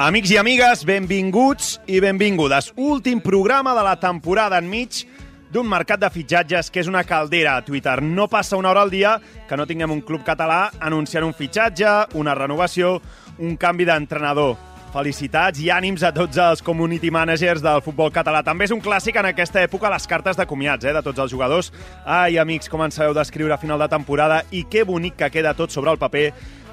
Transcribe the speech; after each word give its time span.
Amics 0.00 0.30
i 0.32 0.38
amigues, 0.40 0.80
benvinguts 0.88 1.74
i 1.84 1.98
benvingudes. 2.00 2.70
Últim 2.80 3.18
programa 3.20 3.74
de 3.76 3.82
la 3.84 3.98
temporada 4.00 4.56
enmig 4.56 5.02
d'un 5.52 5.66
mercat 5.68 6.00
de 6.00 6.08
fitxatges 6.08 6.70
que 6.72 6.80
és 6.80 6.88
una 6.88 7.02
caldera 7.04 7.58
a 7.58 7.64
Twitter. 7.66 7.98
No 8.00 8.24
passa 8.32 8.56
una 8.56 8.70
hora 8.70 8.80
al 8.80 8.88
dia 8.88 9.18
que 9.44 9.58
no 9.60 9.66
tinguem 9.68 9.92
un 9.92 10.00
club 10.00 10.22
català 10.24 10.70
anunciant 10.80 11.26
un 11.26 11.36
fitxatge, 11.36 12.16
una 12.16 12.32
renovació, 12.32 12.94
un 13.44 13.58
canvi 13.60 13.84
d'entrenador. 13.84 14.54
Felicitats 14.94 15.60
i 15.60 15.68
ànims 15.68 16.00
a 16.02 16.14
tots 16.16 16.40
els 16.40 16.64
community 16.64 17.10
managers 17.12 17.60
del 17.60 17.84
futbol 17.84 18.08
català. 18.10 18.40
També 18.42 18.70
és 18.70 18.72
un 18.72 18.80
clàssic 18.80 19.20
en 19.20 19.28
aquesta 19.28 19.60
època 19.60 19.92
les 19.92 20.08
cartes 20.08 20.40
de 20.40 20.48
comiats 20.48 20.88
eh, 20.88 20.94
de 20.96 21.04
tots 21.04 21.20
els 21.20 21.30
jugadors. 21.30 21.68
Ai, 22.06 22.40
amics, 22.40 22.72
com 22.72 22.80
en 22.80 22.96
sabeu 22.96 23.12
d'escriure 23.12 23.52
a 23.52 23.60
final 23.60 23.84
de 23.84 23.90
temporada 23.92 24.40
i 24.50 24.64
que 24.64 24.82
bonic 24.88 25.20
que 25.20 25.30
queda 25.36 25.52
tot 25.54 25.76
sobre 25.76 25.92
el 25.92 26.00
paper 26.00 26.30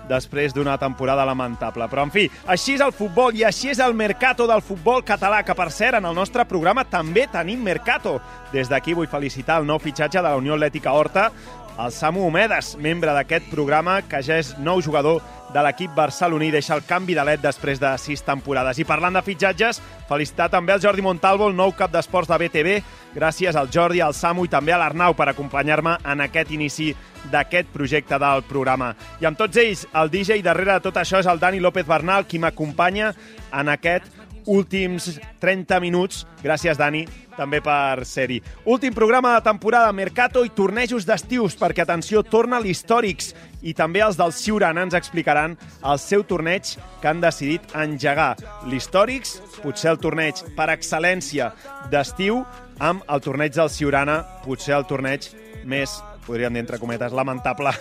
després 0.09 0.55
d'una 0.55 0.77
temporada 0.81 1.25
lamentable. 1.27 1.87
Però, 1.91 2.07
en 2.07 2.13
fi, 2.13 2.27
així 2.47 2.77
és 2.77 2.83
el 2.83 2.95
futbol 2.95 3.35
i 3.35 3.45
així 3.47 3.71
és 3.73 3.81
el 3.83 3.95
mercato 3.97 4.47
del 4.47 4.63
futbol 4.65 5.03
català, 5.05 5.43
que, 5.43 5.55
per 5.57 5.69
cert, 5.71 5.99
en 5.99 6.09
el 6.09 6.15
nostre 6.17 6.45
programa 6.49 6.85
també 6.87 7.27
tenim 7.31 7.63
mercato. 7.63 8.17
Des 8.53 8.69
d'aquí 8.71 8.95
vull 8.95 9.11
felicitar 9.11 9.61
el 9.61 9.67
nou 9.67 9.79
fitxatge 9.83 10.21
de 10.21 10.27
la 10.29 10.37
Unió 10.39 10.55
Atlètica 10.55 10.95
Horta, 10.95 11.31
el 11.77 11.91
Samu 11.91 12.25
Homedes, 12.25 12.75
membre 12.81 13.13
d'aquest 13.13 13.51
programa, 13.51 13.99
que 14.01 14.21
ja 14.25 14.39
és 14.41 14.55
nou 14.57 14.81
jugador 14.81 15.21
de 15.53 15.61
l'equip 15.63 15.93
barceloní, 15.95 16.49
deixa 16.51 16.75
el 16.75 16.83
canvi 16.87 17.15
de 17.15 17.23
led 17.23 17.43
després 17.43 17.79
de 17.79 17.91
sis 18.01 18.23
temporades. 18.25 18.79
I 18.81 18.85
parlant 18.87 19.15
de 19.15 19.23
fitxatges, 19.23 19.79
felicitar 20.09 20.49
també 20.51 20.73
el 20.73 20.81
Jordi 20.83 21.05
Montalvo, 21.05 21.47
el 21.47 21.55
nou 21.55 21.71
cap 21.77 21.93
d'esports 21.93 22.31
de 22.31 22.39
BTV. 22.41 22.75
Gràcies 23.15 23.55
al 23.55 23.69
Jordi, 23.73 24.01
al 24.01 24.17
Samu 24.17 24.47
i 24.47 24.51
també 24.51 24.73
a 24.73 24.81
l'Arnau 24.81 25.15
per 25.17 25.29
acompanyar-me 25.29 25.97
en 26.03 26.25
aquest 26.25 26.51
inici 26.51 26.91
d'aquest 27.31 27.69
projecte 27.73 28.19
del 28.19 28.43
programa. 28.49 28.93
I 29.21 29.29
amb 29.29 29.39
tots 29.39 29.61
ells, 29.61 29.85
el 29.93 30.11
DJ 30.11 30.41
darrere 30.45 30.77
de 30.79 30.87
tot 30.89 30.97
això 30.97 31.21
és 31.21 31.29
el 31.29 31.39
Dani 31.39 31.61
López 31.61 31.87
Bernal, 31.87 32.25
qui 32.27 32.41
m'acompanya 32.41 33.13
en 33.53 33.69
aquest 33.69 34.09
últims 34.47 35.19
30 35.43 35.79
minuts. 35.83 36.25
Gràcies, 36.41 36.79
Dani, 36.79 37.05
també 37.37 37.61
per 37.63 38.05
ser-hi. 38.05 38.41
Últim 38.65 38.95
programa 38.95 39.35
de 39.35 39.43
temporada, 39.45 39.93
Mercato 39.93 40.43
i 40.45 40.51
tornejos 40.53 41.05
d'estius, 41.07 41.55
perquè, 41.59 41.85
atenció, 41.85 42.23
torna 42.25 42.59
l'Històrics 42.59 43.33
i 43.61 43.73
també 43.77 44.03
els 44.05 44.17
del 44.19 44.33
Ciuran 44.35 44.77
ens 44.81 44.97
explicaran 44.97 45.55
el 45.85 46.01
seu 46.01 46.25
torneig 46.27 46.75
que 47.01 47.09
han 47.09 47.21
decidit 47.21 47.73
engegar. 47.77 48.33
L'Històrics, 48.67 49.37
potser 49.61 49.93
el 49.93 50.01
torneig 50.01 50.43
per 50.57 50.71
excel·lència 50.73 51.53
d'estiu, 51.93 52.43
amb 52.79 53.05
el 53.09 53.23
torneig 53.25 53.55
del 53.55 53.71
Ciurana, 53.73 54.21
potser 54.45 54.75
el 54.77 54.85
torneig 54.89 55.31
més, 55.65 55.97
podríem 56.27 56.53
dir 56.53 56.65
entre 56.65 56.81
cometes, 56.81 57.15
lamentable 57.15 57.73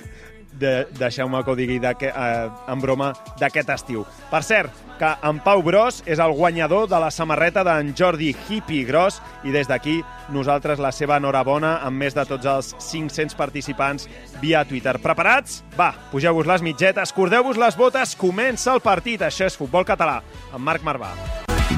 de, 0.58 0.86
deixeu-me 0.98 1.42
que 1.44 1.52
ho 1.52 1.56
digui 1.58 1.80
eh, 1.82 2.50
en 2.68 2.80
broma 2.80 3.12
d'aquest 3.40 3.70
estiu. 3.70 4.04
Per 4.30 4.42
cert, 4.42 4.72
que 4.98 5.12
en 5.28 5.40
Pau 5.44 5.62
Gros 5.62 6.02
és 6.06 6.18
el 6.22 6.32
guanyador 6.32 6.88
de 6.88 7.00
la 7.00 7.10
samarreta 7.10 7.64
d'en 7.66 7.92
Jordi 7.96 8.34
Hippie 8.48 8.86
Gros 8.88 9.20
i 9.44 9.52
des 9.52 9.68
d'aquí 9.68 10.00
nosaltres 10.32 10.80
la 10.82 10.92
seva 10.92 11.18
enhorabona 11.20 11.76
amb 11.86 12.00
més 12.00 12.16
de 12.16 12.24
tots 12.28 12.46
els 12.46 12.72
500 12.80 13.36
participants 13.36 14.08
via 14.40 14.64
Twitter. 14.64 14.96
Preparats? 15.02 15.62
Va, 15.78 15.92
pugeu-vos 16.12 16.48
les 16.48 16.64
mitgetes, 16.64 17.12
cordeu-vos 17.12 17.60
les 17.60 17.76
botes, 17.76 18.16
comença 18.16 18.72
el 18.74 18.80
partit. 18.84 19.22
Això 19.22 19.46
és 19.46 19.58
Futbol 19.58 19.86
Català, 19.86 20.22
amb 20.52 20.64
Marc 20.64 20.84
Marvà. 20.86 21.12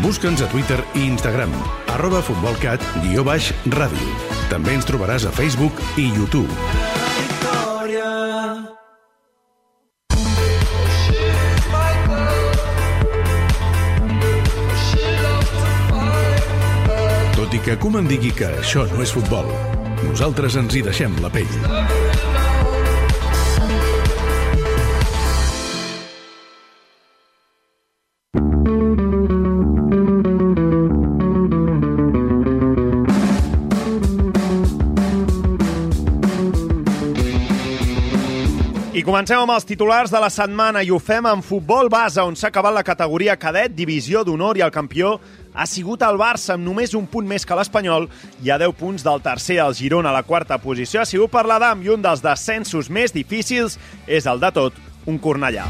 Busca'ns 0.02 0.42
a 0.44 0.48
Twitter 0.52 0.78
i 0.94 1.08
Instagram, 1.08 1.50
arroba 1.96 2.20
futbolcat, 2.22 2.84
guió 3.02 3.24
baix, 3.26 3.50
ràdio. 3.74 4.14
També 4.52 4.76
ens 4.78 4.86
trobaràs 4.86 5.26
a 5.26 5.34
Facebook 5.34 5.82
i 5.98 6.06
YouTube. 6.12 6.97
Victòria. 7.88 8.76
Tot 17.38 17.54
i 17.54 17.60
que 17.64 17.78
Koeman 17.80 18.08
digui 18.10 18.34
que 18.36 18.50
això 18.60 18.84
no 18.92 19.00
és 19.04 19.14
futbol, 19.14 19.48
nosaltres 20.04 20.58
ens 20.60 20.76
hi 20.76 20.84
deixem 20.84 21.16
la 21.24 21.32
pell. 21.32 22.07
Comencem 39.08 39.40
amb 39.40 39.54
els 39.54 39.64
titulars 39.64 40.10
de 40.12 40.20
la 40.20 40.28
setmana 40.28 40.82
i 40.84 40.90
ho 40.92 40.98
fem 41.00 41.24
en 41.30 41.40
futbol 41.40 41.88
base, 41.88 42.20
on 42.20 42.34
s'ha 42.36 42.50
acabat 42.50 42.74
la 42.76 42.82
categoria 42.84 43.38
cadet, 43.40 43.72
divisió 43.72 44.20
d'honor 44.20 44.58
i 44.60 44.64
el 44.66 44.72
campió 44.74 45.14
ha 45.54 45.64
sigut 45.64 46.04
el 46.04 46.18
Barça 46.20 46.58
amb 46.58 46.66
només 46.68 46.92
un 46.98 47.06
punt 47.08 47.24
més 47.30 47.48
que 47.48 47.56
l'Espanyol 47.56 48.10
i 48.44 48.52
a 48.52 48.58
10 48.60 48.76
punts 48.76 49.06
del 49.06 49.24
tercer, 49.24 49.62
el 49.64 49.72
Girona, 49.78 50.12
la 50.12 50.26
quarta 50.28 50.60
posició. 50.60 51.00
Ha 51.00 51.08
sigut 51.08 51.32
per 51.32 51.46
l'Adam 51.48 51.80
i 51.86 51.94
un 51.94 52.04
dels 52.04 52.20
descensos 52.20 52.92
més 52.92 53.16
difícils 53.16 53.80
és 54.04 54.28
el 54.28 54.44
de 54.44 54.52
tot, 54.60 54.76
un 55.08 55.16
Cornellà. 55.16 55.64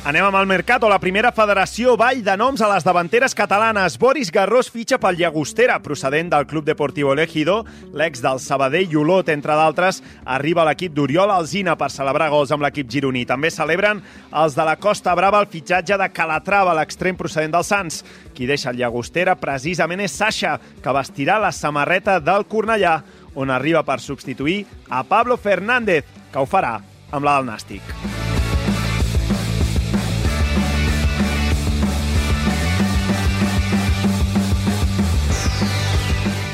Anem 0.00 0.24
amb 0.24 0.38
el 0.38 0.46
Mercat, 0.48 0.80
o 0.80 0.88
la 0.88 0.96
primera 0.96 1.28
federació 1.28 1.92
ball 2.00 2.22
de 2.24 2.32
noms 2.40 2.62
a 2.64 2.68
les 2.70 2.86
davanteres 2.86 3.34
catalanes. 3.36 3.98
Boris 4.00 4.30
Garrós 4.32 4.70
fitxa 4.72 4.96
pel 4.96 5.18
Llagostera, 5.20 5.74
procedent 5.84 6.30
del 6.32 6.46
Club 6.48 6.64
Deportivo 6.64 7.12
Elegido. 7.12 7.58
L'ex 7.92 8.22
del 8.24 8.40
Sabadell 8.40 8.88
i 8.88 8.96
Olot, 8.96 9.28
entre 9.28 9.52
d'altres, 9.58 9.98
arriba 10.24 10.62
a 10.62 10.70
l'equip 10.70 10.94
d'Oriol 10.96 11.34
Alzina 11.34 11.74
per 11.76 11.90
celebrar 11.92 12.30
gols 12.32 12.54
amb 12.56 12.64
l'equip 12.64 12.88
gironí. 12.88 13.26
També 13.28 13.50
celebren 13.52 14.00
els 14.32 14.56
de 14.56 14.66
la 14.70 14.78
Costa 14.80 15.12
Brava 15.18 15.42
el 15.44 15.50
fitxatge 15.52 16.00
de 16.00 16.08
Calatrava, 16.16 16.72
l'extrem 16.80 17.20
procedent 17.20 17.52
del 17.58 17.68
Sants. 17.68 18.00
Qui 18.32 18.48
deixa 18.48 18.72
el 18.72 18.80
Llagostera 18.80 19.36
precisament 19.36 20.00
és 20.00 20.16
Sasha, 20.16 20.56
que 20.80 20.96
vestirà 20.96 21.36
la 21.44 21.52
samarreta 21.52 22.16
del 22.24 22.48
Cornellà, 22.48 22.96
on 23.36 23.52
arriba 23.52 23.84
per 23.84 24.00
substituir 24.00 24.62
a 24.88 25.04
Pablo 25.04 25.36
Fernández, 25.36 26.08
que 26.32 26.40
ho 26.40 26.48
farà 26.48 26.78
amb 27.12 27.20
la 27.20 27.36
del 27.36 27.52
Nàstic. 27.52 28.29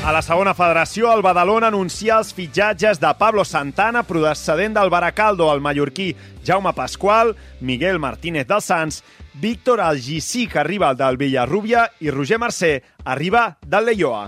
A 0.07 0.13
la 0.15 0.21
segona 0.23 0.53
federació, 0.55 1.09
el 1.11 1.19
Badalona 1.19 1.67
anuncia 1.67 2.15
els 2.21 2.29
fitxatges 2.31 3.01
de 3.01 3.09
Pablo 3.19 3.43
Santana, 3.43 4.05
procedent 4.07 4.77
del 4.77 4.87
Baracaldo, 4.87 5.49
el 5.51 5.59
mallorquí 5.59 6.13
Jaume 6.47 6.71
Pasqual, 6.71 7.33
Miguel 7.59 7.99
Martínez 7.99 8.47
dels 8.47 8.69
Sants, 8.71 9.01
Víctor 9.33 9.81
Algisí, 9.83 10.45
que 10.47 10.61
arriba 10.61 10.93
del 10.95 11.17
Villarrubia, 11.19 11.89
i 11.99 12.07
Roger 12.09 12.39
Mercè 12.39 12.69
arriba 13.03 13.49
del 13.65 13.89
Leioa. 13.89 14.21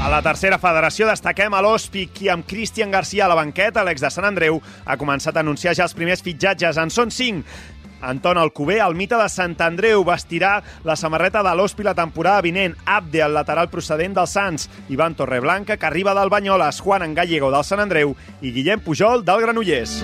A 0.00 0.08
la 0.08 0.22
tercera 0.24 0.56
federació 0.56 1.10
destaquem 1.10 1.52
a 1.52 1.60
l'Hospi, 1.60 2.06
qui 2.16 2.30
amb 2.32 2.48
Cristian 2.48 2.96
Garcia 2.96 3.26
a 3.26 3.28
la 3.28 3.36
banqueta, 3.36 3.84
l'ex 3.84 4.00
de 4.00 4.08
Sant 4.08 4.24
Andreu, 4.24 4.56
ha 4.88 4.96
començat 4.96 5.36
a 5.36 5.44
anunciar 5.44 5.76
ja 5.76 5.84
els 5.84 5.94
primers 5.94 6.24
fitxatges. 6.24 6.80
En 6.80 6.88
són 6.88 7.12
cinc. 7.12 7.44
Anton 8.00 8.38
Alcubé, 8.38 8.80
el 8.80 8.94
mite 8.94 9.18
de 9.20 9.28
Sant 9.28 9.56
Andreu, 9.60 10.04
vestirà 10.06 10.58
la 10.84 10.96
samarreta 10.96 11.44
de 11.46 11.54
l'Hospi 11.54 11.86
la 11.86 11.94
temporada 11.94 12.40
vinent. 12.44 12.76
Abde, 12.86 13.22
el 13.24 13.36
lateral 13.36 13.70
procedent 13.70 14.16
del 14.16 14.28
Sants. 14.30 14.68
Ivan 14.88 15.14
Torreblanca, 15.14 15.76
que 15.76 15.86
arriba 15.86 16.14
del 16.14 16.32
Banyoles. 16.32 16.80
Juan 16.80 17.02
en 17.02 17.14
Gallego, 17.14 17.50
del 17.50 17.64
Sant 17.64 17.80
Andreu. 17.80 18.16
I 18.40 18.52
Guillem 18.52 18.80
Pujol, 18.80 19.24
del 19.24 19.42
Granollers. 19.46 20.00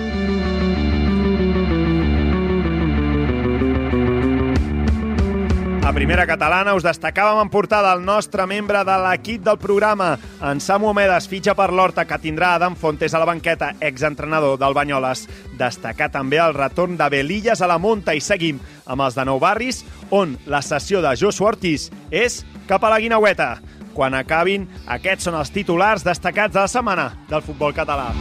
Primera 5.97 6.27
catalana 6.29 6.75
us 6.77 6.83
destacàvem 6.85 7.39
en 7.41 7.49
portada 7.49 7.89
el 7.95 8.03
nostre 8.05 8.43
membre 8.45 8.83
de 8.85 8.97
l'equip 9.01 9.41
del 9.41 9.57
programa, 9.57 10.11
en 10.45 10.61
Samu 10.61 10.91
Omedes, 10.91 11.25
fitxa 11.25 11.55
per 11.57 11.71
l'Horta, 11.73 12.05
que 12.05 12.19
tindrà 12.21 12.51
Adam 12.53 12.75
Fontes 12.77 13.15
a 13.17 13.21
la 13.23 13.25
banqueta, 13.25 13.71
exentrenador 13.81 14.59
del 14.61 14.77
Banyoles. 14.77 15.25
Destacar 15.57 16.11
també 16.13 16.37
el 16.37 16.53
retorn 16.53 16.99
de 17.01 17.09
Belilles 17.09 17.65
a 17.65 17.71
la 17.71 17.79
Monta 17.81 18.13
i 18.13 18.21
seguim 18.21 18.61
amb 18.85 19.07
els 19.07 19.17
de 19.17 19.25
Nou 19.25 19.41
Barris, 19.41 19.81
on 20.13 20.37
la 20.45 20.61
sessió 20.61 21.01
de 21.01 21.17
Joshua 21.17 21.55
Ortiz 21.55 21.89
és 22.13 22.43
cap 22.69 22.85
a 22.85 22.93
la 22.93 23.01
Guinaueta. 23.01 23.55
Quan 23.97 24.13
acabin, 24.13 24.69
aquests 24.85 25.25
són 25.25 25.41
els 25.41 25.49
titulars 25.49 26.05
destacats 26.05 26.53
de 26.53 26.61
la 26.61 26.69
setmana 26.69 27.13
del 27.25 27.41
futbol 27.41 27.73
català. 27.73 28.11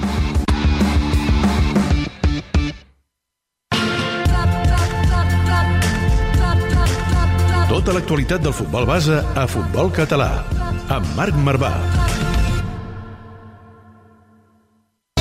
Tota 7.86 8.00
l'actualitat 8.00 8.42
del 8.42 8.50
futbol 8.50 8.82
base 8.82 9.14
a 9.38 9.44
Futbol 9.46 9.92
Català, 9.94 10.40
amb 10.90 11.06
Marc 11.14 11.36
Marvà. 11.38 11.68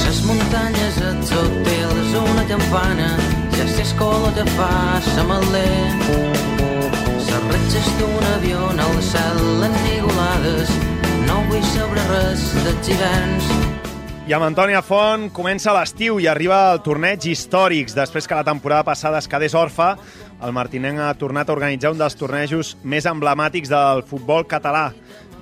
Les 0.01 0.21
muntanyes 0.25 0.97
et 1.12 1.19
sotils 1.29 2.15
una 2.23 2.47
campana, 2.50 3.12
ja 3.53 3.67
s'escola 3.69 4.33
que 4.33 4.47
fa 4.56 4.71
samalder. 5.12 5.77
Les 6.09 7.29
retxes 7.53 7.94
d'un 8.01 8.27
avió 8.31 8.65
al 8.73 9.00
cel 9.12 9.69
enigolades, 9.69 10.73
no 11.29 11.44
vull 11.53 11.69
saber 11.69 12.09
res 12.09 12.50
dels 12.65 12.94
hiverns. 12.95 13.56
I 14.25 14.33
amb 14.33 14.41
Antònia 14.47 14.79
Font 14.81 15.27
comença 15.29 15.69
l'estiu 15.75 16.15
i 16.17 16.25
arriba 16.25 16.71
el 16.73 16.79
torneig 16.81 17.27
històrics. 17.29 17.94
Després 17.94 18.25
que 18.25 18.33
la 18.33 18.47
temporada 18.47 18.81
passada 18.88 19.19
es 19.21 19.27
quedés 19.29 19.53
orfa, 19.53 19.91
el 20.44 20.52
Martinenc 20.52 21.00
ha 21.00 21.14
tornat 21.16 21.50
a 21.50 21.56
organitzar 21.56 21.94
un 21.94 22.00
dels 22.00 22.16
tornejos 22.20 22.76
més 22.84 23.08
emblemàtics 23.08 23.72
del 23.72 24.04
futbol 24.10 24.46
català. 24.50 24.90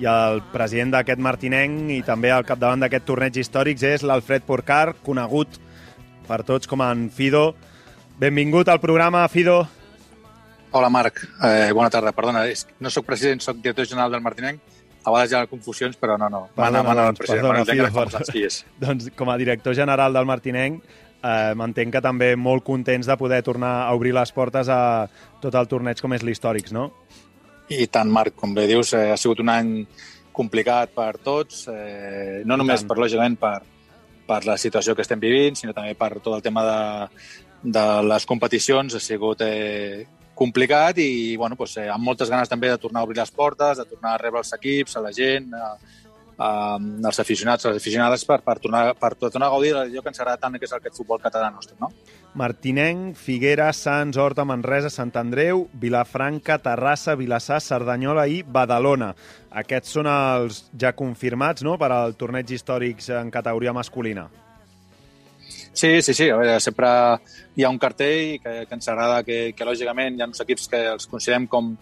I 0.02 0.08
el 0.10 0.42
president 0.54 0.94
d'aquest 0.94 1.22
Martinenc 1.22 1.92
i 1.94 2.02
també 2.06 2.32
al 2.34 2.46
capdavant 2.46 2.84
d'aquest 2.84 3.06
torneig 3.08 3.38
històrics 3.38 3.86
és 3.88 4.06
l'Alfred 4.06 4.46
Porcar, 4.46 4.96
conegut 5.06 5.60
per 6.28 6.42
tots 6.48 6.70
com 6.70 6.82
en 6.86 7.08
Fido. 7.14 7.54
Benvingut 8.20 8.70
al 8.70 8.82
programa, 8.82 9.26
Fido. 9.28 9.64
Hola, 10.74 10.90
Marc. 10.90 11.22
Eh, 11.46 11.72
bona 11.74 11.90
tarda. 11.94 12.14
Perdona, 12.14 12.46
no 12.80 12.90
sóc 12.90 13.06
president, 13.06 13.42
sóc 13.46 13.60
director 13.62 13.86
general 13.90 14.14
del 14.14 14.24
Martinenc. 14.26 14.62
A 15.04 15.12
vegades 15.12 15.34
hi 15.34 15.36
ha 15.36 15.48
confusions, 15.52 15.98
però 16.00 16.16
no, 16.18 16.30
no. 16.32 16.46
Mana, 16.56 16.80
Perdona, 16.80 16.84
mana 16.88 17.08
el 17.10 17.18
doncs, 17.18 17.28
perdona, 17.28 17.66
Fido, 17.68 18.46
és. 18.48 18.62
Doncs 18.80 19.10
com 19.20 19.30
a 19.30 19.38
director 19.38 19.76
general 19.76 20.16
del 20.16 20.26
Martinenc, 20.26 20.80
eh, 21.24 21.54
m'entenc 21.56 21.96
que 21.96 22.02
també 22.04 22.34
molt 22.36 22.66
contents 22.68 23.08
de 23.08 23.18
poder 23.18 23.42
tornar 23.44 23.74
a 23.88 23.94
obrir 23.96 24.14
les 24.16 24.32
portes 24.36 24.70
a 24.70 25.08
tot 25.42 25.56
el 25.56 25.70
torneig 25.72 26.02
com 26.02 26.14
és 26.14 26.24
l'Històrics, 26.24 26.76
no? 26.76 26.92
I 27.72 27.88
tant, 27.88 28.12
Marc, 28.12 28.36
com 28.36 28.54
bé 28.54 28.68
dius, 28.68 28.94
eh, 28.94 29.10
ha 29.14 29.18
sigut 29.18 29.40
un 29.40 29.52
any 29.54 29.72
complicat 30.34 30.92
per 30.96 31.14
tots, 31.24 31.68
eh, 31.72 32.42
no 32.46 32.58
només 32.58 32.82
tant. 32.82 32.90
per, 32.90 32.98
lògicament, 33.00 33.38
per, 33.40 33.62
per 34.28 34.42
la 34.46 34.58
situació 34.58 34.96
que 34.96 35.06
estem 35.06 35.22
vivint, 35.22 35.56
sinó 35.56 35.74
també 35.74 35.94
per 35.96 36.18
tot 36.20 36.34
el 36.36 36.44
tema 36.44 36.66
de, 36.68 37.08
de 37.78 37.86
les 38.10 38.26
competicions. 38.26 38.96
Ha 38.96 39.02
sigut 39.04 39.42
eh, 39.46 40.06
complicat 40.36 40.98
i 41.00 41.38
bueno, 41.38 41.56
doncs, 41.60 41.78
eh, 41.78 41.90
amb 41.94 42.04
moltes 42.04 42.30
ganes 42.34 42.50
també 42.50 42.72
de 42.72 42.82
tornar 42.82 43.02
a 43.02 43.08
obrir 43.08 43.22
les 43.22 43.32
portes, 43.32 43.78
de 43.78 43.86
tornar 43.86 44.16
a 44.16 44.22
rebre 44.22 44.42
els 44.42 44.54
equips, 44.58 44.98
a 44.98 45.06
la 45.06 45.14
gent, 45.14 45.54
a, 45.54 45.76
a, 46.38 46.78
als 46.78 47.20
aficionats, 47.20 47.66
les 47.70 47.78
aficionades, 47.78 48.26
per, 48.26 48.40
per, 48.46 48.58
tornar, 48.64 48.84
per 49.00 49.14
tornar 49.16 49.48
a 49.48 49.54
gaudir 49.56 49.74
d'allò 49.76 50.04
que 50.04 50.14
ens 50.14 50.22
agrada 50.22 50.42
tant, 50.42 50.58
que 50.60 50.68
és 50.68 50.76
aquest 50.76 50.98
futbol 50.98 51.22
català 51.24 51.50
nostre. 51.54 51.78
No? 51.82 51.92
Martinenc, 52.40 53.16
Figueres, 53.20 53.84
Sants, 53.86 54.18
Horta, 54.18 54.46
Manresa, 54.46 54.90
Sant 54.90 55.14
Andreu, 55.20 55.68
Vilafranca, 55.74 56.58
Terrassa, 56.64 57.18
Vilassar, 57.20 57.62
Cerdanyola 57.62 58.26
i 58.28 58.42
Badalona. 58.44 59.14
Aquests 59.64 60.00
són 60.00 60.10
els 60.10 60.64
ja 60.80 60.96
confirmats 60.98 61.66
no?, 61.66 61.78
per 61.78 61.92
al 61.94 62.18
torneig 62.18 62.50
històrics 62.50 63.12
en 63.14 63.30
categoria 63.34 63.74
masculina. 63.74 64.30
Sí, 65.74 66.02
sí, 66.02 66.14
sí. 66.14 66.30
A 66.30 66.38
veure, 66.38 66.60
sempre 66.62 66.88
hi 67.58 67.66
ha 67.66 67.70
un 67.70 67.80
cartell 67.82 68.40
que, 68.42 68.54
que 68.70 68.78
ens 68.78 68.88
agrada 68.90 69.24
que, 69.26 69.40
que, 69.58 69.66
lògicament, 69.66 70.18
hi 70.18 70.24
ha 70.24 70.30
uns 70.30 70.42
equips 70.46 70.70
que 70.70 70.82
els 70.94 71.10
considerem 71.10 71.48
com 71.50 71.74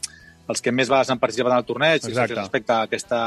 els 0.52 0.64
que 0.64 0.72
més 0.76 0.90
vegades 0.90 1.12
han 1.12 1.20
participat 1.20 1.54
en 1.54 1.60
el 1.60 1.68
torneig 1.68 2.00
Exacte. 2.08 2.34
i 2.34 2.40
respecte 2.40 2.74
a 2.74 2.86
aquesta, 2.88 3.20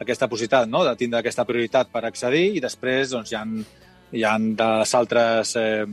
aquesta 0.00 0.28
possibilitat 0.28 0.68
no? 0.68 0.82
de 0.84 0.94
tindre 0.96 1.20
aquesta 1.20 1.44
prioritat 1.48 1.90
per 1.92 2.04
accedir 2.08 2.56
i 2.56 2.62
després 2.64 3.12
doncs, 3.12 3.32
hi 3.32 3.36
ha, 3.36 3.44
hi 4.16 4.24
ha 4.24 4.34
dels 4.40 4.94
altres 4.96 5.54
eh, 5.60 5.84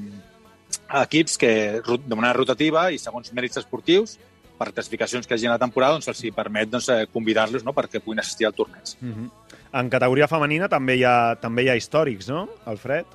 equips 1.04 1.38
que 1.38 1.52
de 1.84 2.16
manera 2.16 2.36
rotativa 2.38 2.88
i 2.92 3.00
segons 3.02 3.34
mèrits 3.36 3.60
esportius 3.64 4.18
per 4.58 4.72
classificacions 4.74 5.28
que 5.28 5.36
hi 5.36 5.38
hagi 5.38 5.50
a 5.52 5.58
la 5.58 5.62
temporada 5.62 5.98
doncs, 5.98 6.08
els 6.10 6.24
permet 6.36 6.72
doncs, 6.72 6.90
eh, 6.90 7.06
convidar-los 7.14 7.66
no? 7.68 7.76
perquè 7.78 8.02
puguin 8.02 8.24
assistir 8.24 8.48
al 8.48 8.56
torneig. 8.58 8.96
Mm 9.02 9.14
-hmm. 9.14 9.30
En 9.74 9.90
categoria 9.90 10.28
femenina 10.28 10.70
també 10.70 10.96
hi, 10.96 11.04
ha, 11.04 11.36
també 11.36 11.64
hi 11.64 11.70
ha 11.70 11.76
històrics, 11.76 12.30
no, 12.30 12.48
Alfred? 12.66 13.06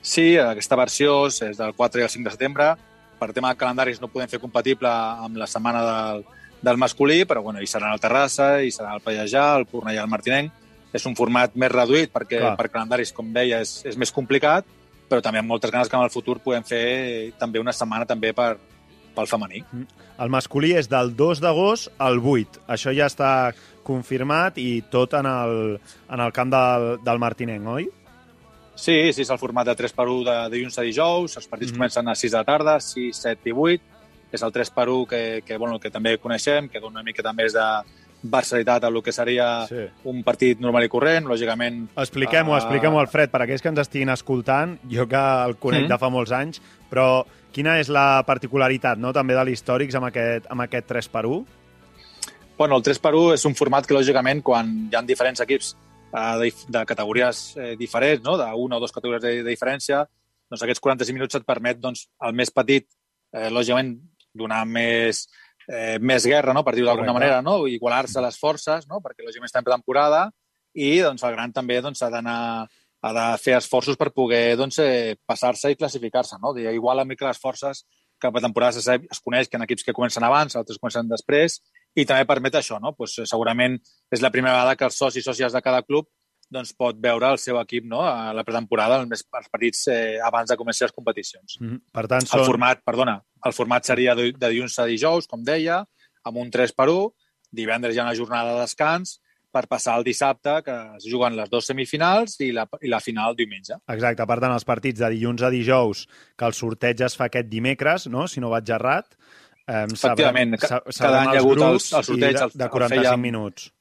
Sí, 0.00 0.38
aquesta 0.38 0.76
versió 0.76 1.26
és 1.26 1.58
del 1.58 1.74
4 1.74 2.00
i 2.00 2.04
el 2.04 2.10
5 2.10 2.24
de 2.24 2.30
setembre. 2.30 2.76
Per 3.18 3.32
tema 3.32 3.50
de 3.50 3.56
calendaris 3.56 4.00
no 4.00 4.08
podem 4.08 4.28
fer 4.28 4.40
compatible 4.40 4.88
amb 4.88 5.36
la 5.36 5.46
setmana 5.46 5.82
del, 5.86 6.24
del 6.62 6.78
masculí, 6.78 7.24
però 7.28 7.42
bueno, 7.42 7.60
hi 7.60 7.68
serà 7.68 7.92
el 7.92 8.00
Terrassa, 8.00 8.62
hi 8.62 8.70
serà 8.74 8.94
el 8.96 9.02
Pallejà, 9.04 9.46
el 9.58 9.66
Cornellà 9.70 10.04
el 10.06 10.10
Martinenc. 10.10 10.60
És 10.92 11.06
un 11.08 11.16
format 11.16 11.54
més 11.56 11.72
reduït 11.72 12.12
perquè 12.12 12.38
Clar. 12.38 12.56
per 12.58 12.68
calendaris, 12.68 13.14
com 13.16 13.30
deia, 13.32 13.62
és, 13.64 13.78
és 13.88 13.96
més 13.96 14.12
complicat, 14.12 14.66
però 15.08 15.22
també 15.24 15.40
amb 15.40 15.48
moltes 15.48 15.72
ganes 15.72 15.88
que 15.88 15.96
en 15.96 16.04
el 16.04 16.12
futur 16.12 16.38
podem 16.44 16.64
fer 16.68 17.32
també 17.40 17.60
una 17.62 17.72
setmana 17.72 18.04
també 18.08 18.34
per, 18.36 18.58
pel 19.16 19.28
femení. 19.30 19.62
El 20.20 20.32
masculí 20.32 20.74
és 20.76 20.90
del 20.92 21.14
2 21.16 21.40
d'agost 21.42 21.90
al 21.98 22.20
8. 22.20 22.66
Això 22.76 22.92
ja 22.94 23.08
està 23.08 23.32
confirmat 23.82 24.60
i 24.60 24.82
tot 24.92 25.16
en 25.18 25.26
el, 25.26 25.56
en 26.12 26.20
el 26.20 26.32
camp 26.36 26.52
del, 26.52 26.88
del 27.02 27.22
Martinenc, 27.22 27.72
oi? 27.72 27.88
Sí, 28.74 29.12
sí, 29.12 29.24
és 29.24 29.30
el 29.30 29.40
format 29.40 29.68
de 29.68 29.74
3 29.76 29.92
per 29.96 30.06
1 30.08 30.22
de 30.28 30.36
dilluns 30.54 30.78
a 30.80 30.84
dijous. 30.86 31.36
Els 31.40 31.48
partits 31.48 31.72
mm. 31.72 31.80
comencen 31.80 32.08
a 32.08 32.16
6 32.16 32.32
de 32.32 32.38
la 32.38 32.48
tarda, 32.48 32.78
6, 32.80 33.24
7 33.28 33.52
i 33.52 33.56
8. 33.56 33.91
És 34.32 34.42
el 34.42 34.52
3 34.52 34.70
per 34.70 34.88
1 34.88 35.06
que, 35.06 35.42
que, 35.46 35.56
bueno, 35.58 35.78
que 35.78 35.90
també 35.90 36.16
coneixem, 36.18 36.68
que 36.68 36.80
dona 36.80 37.00
una 37.00 37.02
mica 37.04 37.22
també 37.22 37.44
és 37.46 37.52
de 37.52 37.66
versalitat 38.22 38.84
a 38.84 38.88
el 38.88 39.02
que 39.02 39.12
seria 39.12 39.66
Sí. 39.66 39.82
un 40.04 40.22
partit 40.22 40.60
normal 40.60 40.84
i 40.84 40.88
corrent. 40.88 41.26
Lògicament, 41.26 41.88
Expliquem-ho, 41.96 42.54
Ah. 42.54 42.58
expliquem-ho, 42.58 42.98
Alfred, 43.00 43.30
per 43.30 43.42
aquells 43.42 43.60
que 43.62 43.68
ens 43.68 43.78
estiguin 43.80 44.08
escoltant, 44.10 44.78
jo 44.88 45.06
que 45.08 45.16
el 45.46 45.56
conec 45.58 45.84
Mm. 45.84 45.88
de 45.88 45.98
fa 45.98 46.08
molts 46.08 46.30
anys, 46.32 46.62
però 46.90 47.24
quina 47.52 47.78
és 47.80 47.88
la 47.88 48.22
particularitat 48.26 48.96
no, 48.98 49.12
també 49.12 49.34
de 49.34 49.44
l'Històrics 49.44 49.94
amb 49.96 50.06
aquest, 50.06 50.46
amb 50.48 50.60
aquest 50.62 50.86
3 50.86 51.08
per 51.08 51.26
1? 51.26 51.44
bueno, 52.56 52.76
el 52.76 52.82
3 52.82 52.98
per 53.00 53.12
1 53.14 53.32
és 53.34 53.44
un 53.44 53.54
format 53.56 53.84
que, 53.84 53.94
lògicament, 53.94 54.40
quan 54.40 54.88
hi 54.92 54.94
ha 54.94 55.02
diferents 55.02 55.40
equips 55.40 55.74
eh, 56.14 56.38
de, 56.38 56.52
de 56.68 56.84
categories 56.86 57.56
eh, 57.56 57.74
diferents, 57.76 58.22
no? 58.22 58.36
d'una 58.36 58.76
o 58.76 58.78
dues 58.80 58.92
categories 58.92 59.22
de, 59.22 59.42
de 59.42 59.50
diferència, 59.50 60.06
doncs 60.48 60.62
aquests 60.62 60.80
45 60.80 61.12
minuts 61.14 61.34
et 61.34 61.44
permet, 61.44 61.80
doncs, 61.80 62.06
el 62.22 62.32
més 62.34 62.50
petit, 62.52 62.86
eh, 63.32 63.48
lògicament, 63.50 63.98
donar 64.34 64.62
més, 64.66 65.26
eh, 65.68 65.98
més 66.00 66.26
guerra, 66.26 66.54
no? 66.54 66.64
per 66.64 66.74
dir-ho 66.76 66.90
d'alguna 66.90 67.14
manera, 67.16 67.40
no? 67.42 67.62
igualar-se 67.66 68.22
les 68.24 68.38
forces, 68.38 68.86
no? 68.88 69.00
perquè 69.04 69.24
lògicament 69.24 69.50
està 69.50 69.62
en 69.62 69.68
pretemporada, 69.68 70.22
i 70.72 70.94
doncs, 71.04 71.24
el 71.28 71.34
gran 71.34 71.52
també 71.52 71.80
doncs, 71.84 72.00
ha 72.02 72.10
d'anar 72.12 72.38
ha 73.02 73.10
de 73.10 73.24
fer 73.42 73.56
esforços 73.56 73.98
per 73.98 74.12
poder 74.14 74.54
doncs, 74.56 74.78
eh, 74.78 75.16
passar-se 75.26 75.72
i 75.72 75.76
classificar-se. 75.76 76.38
No? 76.40 76.54
Igual 76.54 77.02
a 77.02 77.04
mica 77.04 77.26
les 77.26 77.40
forces 77.42 77.84
que 78.22 78.30
per 78.30 78.40
temporada 78.40 78.78
es, 78.78 78.86
es 78.86 79.20
coneix 79.20 79.48
que 79.50 79.58
en 79.58 79.64
equips 79.66 79.82
que 79.82 79.94
comencen 79.96 80.22
abans, 80.22 80.54
altres 80.54 80.78
comencen 80.78 81.08
després, 81.10 81.58
i 81.98 82.06
també 82.06 82.24
permet 82.28 82.60
això, 82.60 82.78
no? 82.80 82.94
pues, 82.94 83.16
segurament 83.26 83.74
és 84.14 84.22
la 84.22 84.30
primera 84.30 84.54
vegada 84.54 84.76
que 84.78 84.86
els 84.86 84.98
socis 84.98 85.24
i 85.24 85.26
sòcies 85.26 85.52
de 85.52 85.62
cada 85.64 85.82
club 85.82 86.06
doncs, 86.52 86.74
pot 86.76 86.98
veure 87.00 87.30
el 87.32 87.38
seu 87.40 87.58
equip 87.60 87.84
no? 87.88 88.02
a 88.04 88.32
la 88.36 88.44
pretemporada, 88.44 89.00
els, 89.00 89.08
més, 89.08 89.24
els 89.38 89.48
partits 89.50 89.86
eh, 89.88 90.18
abans 90.22 90.50
de 90.52 90.56
començar 90.60 90.86
les 90.90 90.92
competicions. 90.96 91.56
Mm 91.60 91.68
-hmm. 91.70 91.80
Per 91.92 92.06
tant, 92.06 92.22
El 92.22 92.28
són... 92.28 92.44
format, 92.46 92.82
perdona, 92.84 93.16
el 93.44 93.52
format 93.52 93.84
seria 93.84 94.14
de, 94.14 94.32
de 94.32 94.48
dilluns 94.48 94.78
a 94.78 94.84
dijous, 94.86 95.26
com 95.26 95.42
deia, 95.42 95.84
amb 96.24 96.36
un 96.36 96.50
3 96.50 96.72
per 96.72 96.88
1, 96.88 97.10
divendres 97.50 97.94
hi 97.96 97.98
ha 98.00 98.04
una 98.04 98.14
jornada 98.14 98.54
de 98.54 98.60
descans, 98.60 99.18
per 99.52 99.66
passar 99.68 99.94
al 99.96 100.04
dissabte, 100.04 100.62
que 100.64 100.96
es 100.96 101.04
juguen 101.12 101.34
les 101.36 101.50
dues 101.50 101.66
semifinals 101.66 102.38
i 102.40 102.52
la, 102.52 102.66
i 102.80 102.88
la 102.88 103.00
final 103.00 103.34
diumenge. 103.36 103.74
Exacte, 103.86 104.24
per 104.26 104.38
tant, 104.40 104.52
els 104.52 104.64
partits 104.64 104.98
de 105.00 105.10
dilluns 105.10 105.42
a 105.42 105.50
dijous, 105.50 106.06
que 106.38 106.44
el 106.46 106.52
sorteig 106.54 107.00
es 107.02 107.16
fa 107.16 107.24
aquest 107.26 107.48
dimecres, 107.50 108.06
no? 108.06 108.26
si 108.28 108.40
no 108.40 108.48
vaig 108.48 108.70
errat, 108.70 109.06
eh, 109.68 109.84
Efectivament, 109.92 110.56
ca- 110.58 110.66
sa- 110.68 110.80
cada 110.80 110.92
sabrem 110.92 111.20
any 111.20 111.34
hi 111.34 111.36
ha 111.36 111.40
hagut 111.40 111.58
els- 111.58 111.92
el 111.92 112.04
sorteig, 112.04 112.36
de, 112.38 112.44
el- 112.44 112.50
de 112.54 112.64
el 112.64 112.70
45 112.70 113.04
fèiem- 113.12 113.20
minuts. 113.20 113.72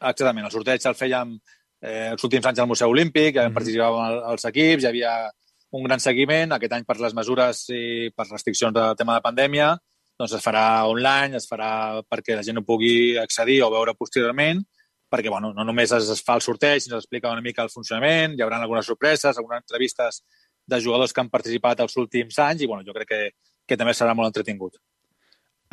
Exactament, 0.00 0.44
el 0.46 0.50
sorteig 0.52 0.84
el 0.86 0.94
fèiem 0.94 1.38
eh, 1.82 2.10
els 2.12 2.24
últims 2.24 2.46
anys 2.46 2.58
al 2.58 2.66
Museu 2.68 2.90
Olímpic, 2.90 3.34
ja 3.34 3.48
Mhm. 3.48 3.54
participàvem 3.54 4.06
el- 4.10 4.22
els 4.32 4.44
equips, 4.44 4.82
hi 4.82 4.86
havia 4.86 5.30
un 5.72 5.84
gran 5.84 6.00
seguiment. 6.00 6.52
Aquest 6.52 6.72
any, 6.72 6.84
per 6.84 6.98
les 7.00 7.14
mesures 7.14 7.68
i 7.70 8.10
per 8.14 8.26
restriccions 8.30 8.72
del 8.74 8.96
tema 8.96 9.14
de 9.14 9.20
pandèmia, 9.20 9.76
doncs 10.18 10.32
es 10.32 10.42
farà 10.42 10.84
online, 10.88 11.36
es 11.36 11.48
farà 11.48 12.02
perquè 12.08 12.34
la 12.36 12.42
gent 12.42 12.54
no 12.56 12.64
pugui 12.64 13.16
accedir 13.18 13.62
o 13.62 13.70
veure 13.70 13.94
posteriorment, 13.94 14.62
perquè 15.10 15.28
bueno, 15.28 15.52
no 15.52 15.64
només 15.64 15.92
es, 15.92 16.08
es 16.08 16.22
fa 16.22 16.34
el 16.34 16.40
sorteig, 16.40 16.80
sinó 16.80 16.96
s'explica 16.96 17.30
una 17.30 17.42
mica 17.42 17.62
el 17.62 17.68
funcionament, 17.70 18.32
hi 18.34 18.42
haurà 18.42 18.60
algunes 18.60 18.86
sorpreses, 18.86 19.36
algunes 19.36 19.60
entrevistes 19.60 20.22
de 20.66 20.80
jugadors 20.80 21.12
que 21.12 21.20
han 21.20 21.30
participat 21.30 21.80
els 21.80 21.96
últims 21.96 22.38
anys 22.38 22.62
i 22.62 22.66
bueno, 22.66 22.82
jo 22.84 22.92
crec 22.92 23.08
que, 23.08 23.30
que 23.68 23.76
també 23.76 23.92
serà 23.92 24.14
molt 24.14 24.28
entretingut. 24.28 24.76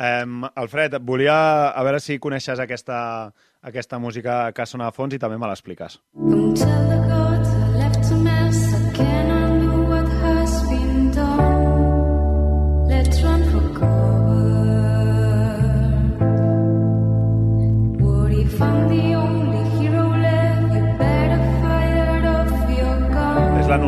Um, 0.04 0.44
Alfred, 0.54 0.98
volia 1.00 1.70
a 1.70 1.82
veure 1.86 2.00
si 2.02 2.18
coneixes 2.20 2.60
aquesta, 2.60 3.30
aquesta 3.62 4.00
música 4.02 4.50
que 4.52 4.66
sona 4.66 4.90
a 4.90 4.92
fons 4.92 5.14
i 5.14 5.20
també 5.22 5.38
me 5.38 5.48
l'expliques. 5.48 6.00
És 23.60 23.70
la 23.70 23.80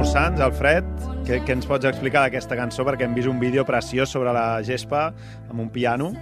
Alfred. 0.49 1.16
Què, 1.27 1.41
què 1.43 1.57
ens 1.57 1.67
pots 1.67 1.89
explicar 1.89 2.21
d'aquesta 2.23 2.55
cançó? 2.55 2.85
Perquè 2.87 3.03
hem 3.03 3.15
vist 3.17 3.27
un 3.27 3.41
vídeo 3.43 3.65
preciós 3.67 4.13
sobre 4.15 4.31
la 4.35 4.61
gespa 4.63 5.09
amb 5.51 5.59
un 5.59 5.73
piano. 5.75 6.13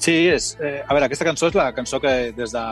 Sí, 0.00 0.14
és, 0.32 0.54
eh, 0.64 0.78
a 0.80 0.94
veure, 0.94 1.10
aquesta 1.10 1.26
cançó 1.28 1.50
és 1.50 1.58
la 1.58 1.66
cançó 1.76 2.00
que 2.00 2.32
des, 2.32 2.54
de, 2.56 2.62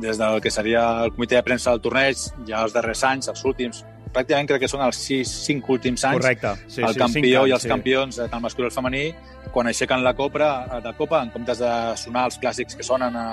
des 0.00 0.16
del 0.16 0.40
que 0.40 0.50
seria 0.50 0.86
el 1.04 1.12
comitè 1.12 1.36
de 1.36 1.42
premsa 1.44 1.74
del 1.74 1.84
torneig, 1.84 2.22
ja 2.48 2.62
els 2.64 2.72
darrers 2.72 3.04
anys, 3.04 3.28
els 3.28 3.44
últims, 3.44 3.82
pràcticament 4.16 4.48
crec 4.48 4.64
que 4.64 4.72
són 4.72 4.86
els 4.86 4.96
sis, 4.96 5.28
cinc 5.44 5.68
últims 5.68 6.06
anys, 6.08 6.22
Correcte. 6.22 6.54
Sí, 6.64 6.80
el 6.80 6.96
sí, 6.96 7.02
campió 7.04 7.42
anys, 7.42 7.50
i 7.50 7.56
els 7.58 7.68
sí. 7.68 7.72
campions, 7.74 8.18
eh, 8.18 8.30
tant 8.32 8.40
masculí 8.40 8.70
com 8.70 8.78
femení, 8.78 9.04
quan 9.52 9.68
aixequen 9.68 10.00
la 10.00 10.16
copa, 10.16 10.80
de 10.80 10.96
copa, 10.96 11.20
en 11.28 11.36
comptes 11.36 11.60
de 11.60 11.72
sonar 12.00 12.24
els 12.30 12.40
clàssics 12.40 12.78
que 12.78 12.88
sonen 12.88 13.20
a 13.20 13.28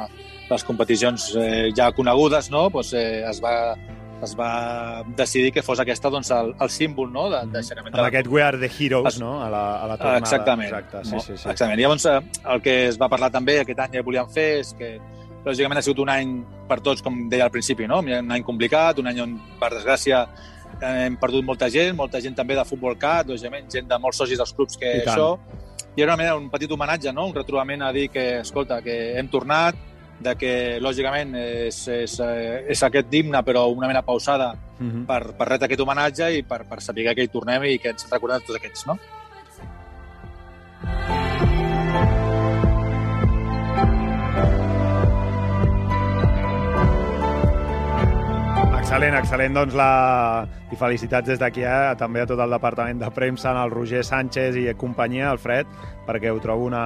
les 0.49 0.67
competicions 0.67 1.31
eh, 1.39 1.69
ja 1.71 1.93
conegudes, 1.95 2.51
no? 2.51 2.67
pues, 2.75 2.91
eh, 2.91 3.23
es, 3.29 3.39
va, 3.39 3.77
es 4.23 4.35
va 4.39 5.03
decidir 5.17 5.51
que 5.53 5.61
fos 5.63 5.79
aquesta 5.79 6.09
doncs, 6.09 6.31
el, 6.31 6.53
el 6.59 6.69
símbol 6.69 7.11
no? 7.11 7.29
de, 7.29 7.41
de 7.51 7.61
Amb 7.79 7.95
la 7.95 8.07
aquest 8.07 8.27
We 8.31 8.41
Are 8.43 8.57
the 8.57 8.69
Heroes, 8.79 9.15
Es- 9.15 9.19
no? 9.21 9.41
A 9.43 9.49
la, 9.49 9.63
a 9.83 9.87
la 9.87 9.97
tornada. 9.97 10.19
Exactament. 10.19 10.69
Exacte, 10.69 11.03
sí, 11.05 11.19
sí, 11.19 11.25
sí. 11.27 11.33
Exactament. 11.49 11.79
Llavors, 11.79 12.05
eh, 12.05 12.19
el 12.55 12.61
que 12.61 12.77
es 12.87 12.97
va 13.01 13.09
parlar 13.09 13.29
també 13.31 13.59
aquest 13.61 13.79
any 13.85 13.91
que 13.97 14.01
volíem 14.07 14.29
fer 14.33 14.47
és 14.61 14.73
que, 14.79 14.93
lògicament, 15.45 15.77
ha 15.77 15.85
sigut 15.85 15.99
un 16.05 16.09
any 16.09 16.33
per 16.69 16.79
tots, 16.81 17.01
com 17.03 17.27
deia 17.29 17.45
al 17.49 17.51
principi, 17.51 17.87
no? 17.87 17.99
un 17.99 18.31
any 18.31 18.43
complicat, 18.47 18.99
un 19.03 19.07
any 19.11 19.19
on, 19.21 19.37
per 19.59 19.73
desgràcia, 19.75 20.23
hem 20.81 21.15
perdut 21.21 21.45
molta 21.45 21.67
gent, 21.69 21.95
molta 21.95 22.19
gent 22.23 22.35
també 22.35 22.55
de 22.57 22.63
futbol 22.65 22.95
cat, 22.97 23.27
lògicament, 23.29 23.67
gent 23.71 23.87
de 23.87 23.99
molts 24.01 24.17
socis 24.23 24.39
dels 24.39 24.53
clubs 24.55 24.77
que 24.79 24.97
I 24.97 25.03
tant. 25.05 25.13
això. 25.17 25.37
I 25.95 26.01
era 26.01 26.13
una 26.15 26.17
mena, 26.23 26.35
un 26.39 26.47
petit 26.49 26.71
homenatge, 26.71 27.11
no? 27.13 27.27
un 27.27 27.35
retrobament 27.35 27.83
a 27.85 27.91
dir 27.93 28.07
que, 28.09 28.39
escolta, 28.39 28.79
que 28.81 28.95
hem 29.19 29.27
tornat, 29.29 29.75
de 30.19 30.35
que, 30.35 30.53
lògicament, 30.79 31.35
és, 31.35 31.87
és, 31.87 32.19
eh, 32.19 32.65
és 32.69 32.83
aquest 32.83 33.13
himne, 33.13 33.41
però 33.43 33.65
una 33.73 33.87
mena 33.87 34.01
pausada 34.01 34.53
Mhm. 34.79 35.05
per, 35.05 35.33
per 35.37 35.47
retre 35.47 35.65
aquest 35.65 35.79
homenatge 35.81 36.31
i 36.37 36.43
per, 36.43 36.65
per 36.67 36.81
saber 36.81 37.13
que 37.15 37.23
hi 37.23 37.27
tornem 37.31 37.63
i 37.63 37.77
que 37.79 37.89
ens 37.93 38.07
recordem 38.11 38.41
tots 38.41 38.57
aquests, 38.59 38.87
no? 38.87 38.97
Excel·lent, 48.83 49.15
excel·lent, 49.17 49.55
doncs, 49.57 49.73
la... 49.77 50.45
i 50.73 50.77
felicitats 50.77 51.31
des 51.31 51.39
d'aquí 51.41 51.63
eh, 51.65 51.93
també 51.97 52.21
a 52.21 52.27
tot 52.29 52.39
el 52.43 52.51
departament 52.53 52.99
de 53.01 53.09
premsa, 53.15 53.53
al 53.57 53.71
Roger 53.73 54.03
Sánchez 54.05 54.57
i 54.59 54.67
companyia, 54.77 55.31
Alfred, 55.31 55.69
perquè 56.05 56.29
ho 56.33 56.41
trobo 56.43 56.67
una, 56.69 56.83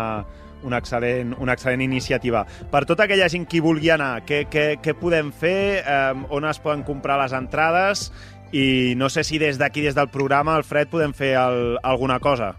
una, 0.64 0.80
excel·lent, 0.82 1.36
una 1.42 1.56
excel·lent 1.58 1.84
iniciativa. 1.84 2.46
Per 2.72 2.84
tota 2.90 3.06
aquella 3.06 3.30
gent 3.30 3.46
que 3.50 3.60
hi 3.60 3.64
vulgui 3.66 3.92
anar, 3.94 4.24
què, 4.28 4.46
què, 4.52 4.68
què 4.84 4.96
podem 4.98 5.32
fer? 5.36 5.84
Eh, 5.84 6.26
on 6.34 6.48
es 6.50 6.62
poden 6.64 6.86
comprar 6.88 7.20
les 7.22 7.36
entrades? 7.38 8.08
I 8.56 8.96
no 8.96 9.10
sé 9.12 9.26
si 9.28 9.38
des 9.42 9.60
d'aquí, 9.60 9.84
des 9.84 9.96
del 9.96 10.08
programa, 10.10 10.56
Alfred, 10.56 10.88
podem 10.90 11.14
fer 11.14 11.34
el, 11.36 11.78
alguna 11.84 12.20
cosa. 12.20 12.56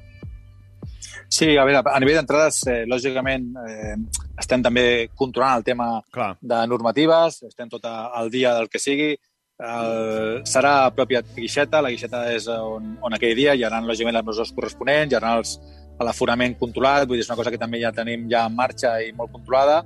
Sí, 1.28 1.57
a 1.57 1.64
veure, 1.69 1.83
a 1.85 2.00
nivell 2.00 2.17
d'entrades, 2.17 2.62
eh, 2.73 2.85
lògicament, 2.88 3.50
eh, 3.69 3.97
estem 4.40 4.62
també 4.64 5.09
controlant 5.14 5.59
el 5.61 5.64
tema 5.64 5.88
Clar. 6.12 6.37
de 6.40 6.61
normatives, 6.67 7.43
estem 7.45 7.69
tot 7.69 7.85
al 7.85 8.31
dia 8.31 8.55
del 8.57 8.69
que 8.73 8.81
sigui. 8.81 9.17
El, 9.59 10.45
serà 10.47 10.87
a 10.87 10.90
pròpia 10.95 11.21
guixeta, 11.35 11.83
la 11.83 11.90
guixeta 11.90 12.23
és 12.31 12.47
on, 12.49 12.95
on 13.02 13.17
aquell 13.17 13.35
dia 13.35 13.57
hi 13.59 13.64
haurà, 13.67 13.81
lògicament, 13.83 14.14
les 14.14 14.28
mesures 14.28 14.52
corresponents, 14.55 15.12
hi 15.12 15.19
haurà 15.19 15.35
els, 15.40 15.57
l'aforament 16.05 16.57
controlat, 16.59 17.07
vull 17.09 17.17
dir, 17.19 17.25
és 17.25 17.31
una 17.31 17.37
cosa 17.37 17.50
que 17.50 17.59
també 17.61 17.81
ja 17.83 17.93
tenim 17.93 18.28
ja 18.31 18.47
en 18.47 18.55
marxa 18.57 18.97
i 19.02 19.12
molt 19.12 19.33
controlada, 19.33 19.83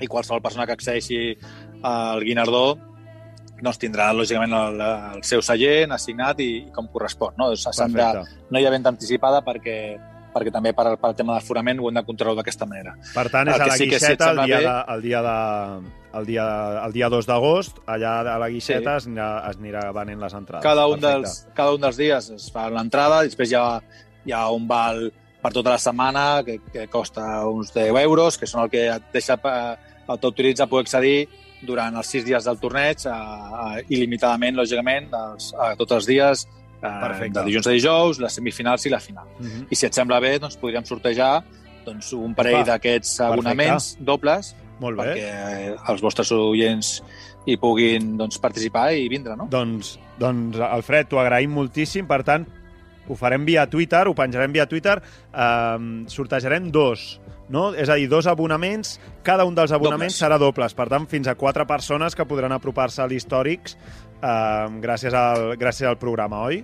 i 0.00 0.06
qualsevol 0.06 0.42
persona 0.44 0.66
que 0.66 0.72
accedeixi 0.76 1.36
al 1.82 2.20
Guinardó 2.24 2.76
doncs 3.62 3.78
tindrà, 3.80 4.10
lògicament, 4.12 4.52
el, 4.52 4.80
el 5.16 5.22
seu 5.24 5.40
seient 5.40 5.92
assignat 5.96 6.40
i, 6.44 6.50
i 6.66 6.70
com 6.74 6.90
correspon. 6.92 7.32
No? 7.38 7.48
Doncs 7.54 7.80
de, 7.94 8.08
no 8.52 8.60
hi 8.60 8.66
ha 8.68 8.72
venda 8.74 8.90
anticipada 8.92 9.40
perquè, 9.46 9.96
perquè 10.34 10.52
també 10.52 10.74
per, 10.76 10.90
per 11.00 11.08
el 11.14 11.16
tema 11.16 11.38
d'aforament 11.38 11.80
ho 11.80 11.88
hem 11.88 11.96
de 11.96 12.04
controlar 12.04 12.36
d'aquesta 12.42 12.68
manera. 12.68 12.92
Per 13.14 13.24
tant, 13.32 13.48
és 13.48 13.56
El 13.56 13.62
a 13.64 13.70
la 13.70 13.78
sí 13.78 13.86
si 13.86 13.90
Guixeta 13.94 14.28
el 14.34 14.42
dia, 14.44 14.58
bé- 14.58 14.66
de, 14.66 14.74
el 14.94 15.02
dia 15.06 15.22
de 15.24 15.36
el 16.16 16.24
dia, 16.28 16.44
el 16.84 16.92
dia 16.92 17.08
2 17.12 17.26
d'agost, 17.28 17.80
allà 17.86 18.12
a 18.34 18.36
la 18.40 18.48
Guixeta 18.52 18.98
Sí. 19.00 19.06
es, 19.06 19.08
anirà, 19.08 19.30
es 19.50 19.56
anirà 19.60 19.86
venent 19.92 20.20
les 20.20 20.34
entrades. 20.36 20.62
Cada 20.64 20.86
un, 20.88 21.00
Perfecte. 21.00 21.16
dels, 21.24 21.48
cada 21.56 21.72
un 21.74 21.80
dels 21.80 21.96
dies 21.96 22.30
es 22.36 22.50
fa 22.52 22.68
l'entrada, 22.72 23.22
després 23.24 23.52
ha, 23.56 23.80
hi 24.26 24.34
ha 24.34 24.48
un 24.50 24.66
val 24.68 25.06
per 25.42 25.52
tota 25.54 25.76
la 25.76 25.78
setmana 25.78 26.42
que, 26.44 26.58
que 26.72 26.86
costa 26.90 27.46
uns 27.46 27.72
10 27.74 28.00
euros, 28.02 28.38
que 28.38 28.48
són 28.50 28.64
el 28.64 28.70
que 28.72 28.86
et 28.90 29.10
deixa 29.14 29.36
eh, 29.38 29.74
t'autoritza 30.06 30.66
a 30.66 30.70
poder 30.70 30.86
accedir 30.86 31.18
durant 31.66 31.94
els 31.96 32.10
sis 32.10 32.24
dies 32.26 32.44
del 32.46 32.58
torneig 32.60 33.06
a, 33.08 33.16
a, 33.16 33.66
il·limitadament, 33.86 34.58
lògicament, 34.58 35.08
dels, 35.12 35.52
a 35.54 35.72
tots 35.78 35.96
els 35.98 36.08
dies, 36.10 36.46
eh, 36.80 36.80
Perfecte. 36.82 37.38
de 37.38 37.46
dilluns 37.48 37.70
a 37.70 37.76
dijous, 37.76 38.20
les 38.22 38.38
semifinals 38.40 38.86
i 38.86 38.92
la 38.92 39.00
final. 39.00 39.28
Mhm. 39.38 39.68
I 39.70 39.78
si 39.78 39.86
et 39.86 39.94
sembla 39.94 40.20
bé, 40.20 40.36
doncs 40.42 40.58
podríem 40.60 40.84
sortejar 40.84 41.44
doncs, 41.86 42.10
un 42.18 42.34
parell 42.34 42.64
d'aquests 42.66 43.20
abonaments 43.28 43.92
dobles 44.00 44.56
Molt 44.80 44.98
bé. 44.98 45.04
perquè 45.06 45.28
eh, 45.30 45.76
els 45.92 46.02
vostres 46.02 46.32
oients 46.34 46.96
hi 47.46 47.56
puguin 47.62 48.16
doncs, 48.18 48.40
participar 48.42 48.90
i 48.98 49.06
vindre, 49.08 49.36
no? 49.38 49.46
Doncs, 49.50 49.94
doncs, 50.18 50.58
Alfred, 50.58 51.06
t'ho 51.06 51.20
agraïm 51.22 51.54
moltíssim. 51.54 52.08
Per 52.10 52.24
tant, 52.26 52.46
ho 53.08 53.16
farem 53.18 53.44
via 53.46 53.66
Twitter, 53.70 54.06
ho 54.08 54.14
penjarem 54.14 54.52
via 54.54 54.66
Twitter. 54.66 54.98
Um, 55.32 56.06
sortejarem 56.10 56.70
dos, 56.72 57.20
no? 57.48 57.68
És 57.74 57.90
a 57.90 57.98
dir, 58.00 58.08
dos 58.10 58.26
abonaments. 58.30 58.96
Cada 59.26 59.46
un 59.46 59.54
dels 59.54 59.72
abonaments 59.72 60.14
Dobles. 60.14 60.22
serà 60.22 60.38
dobles. 60.42 60.74
Per 60.74 60.88
tant, 60.92 61.06
fins 61.10 61.28
a 61.28 61.36
quatre 61.38 61.66
persones 61.66 62.14
que 62.14 62.26
podran 62.26 62.54
apropar-se 62.56 63.02
a 63.02 63.08
l'Històrics 63.10 63.76
um, 64.20 64.80
gràcies, 64.82 65.14
al, 65.14 65.54
gràcies 65.60 65.88
al 65.88 65.98
programa, 66.00 66.44
oi? 66.50 66.62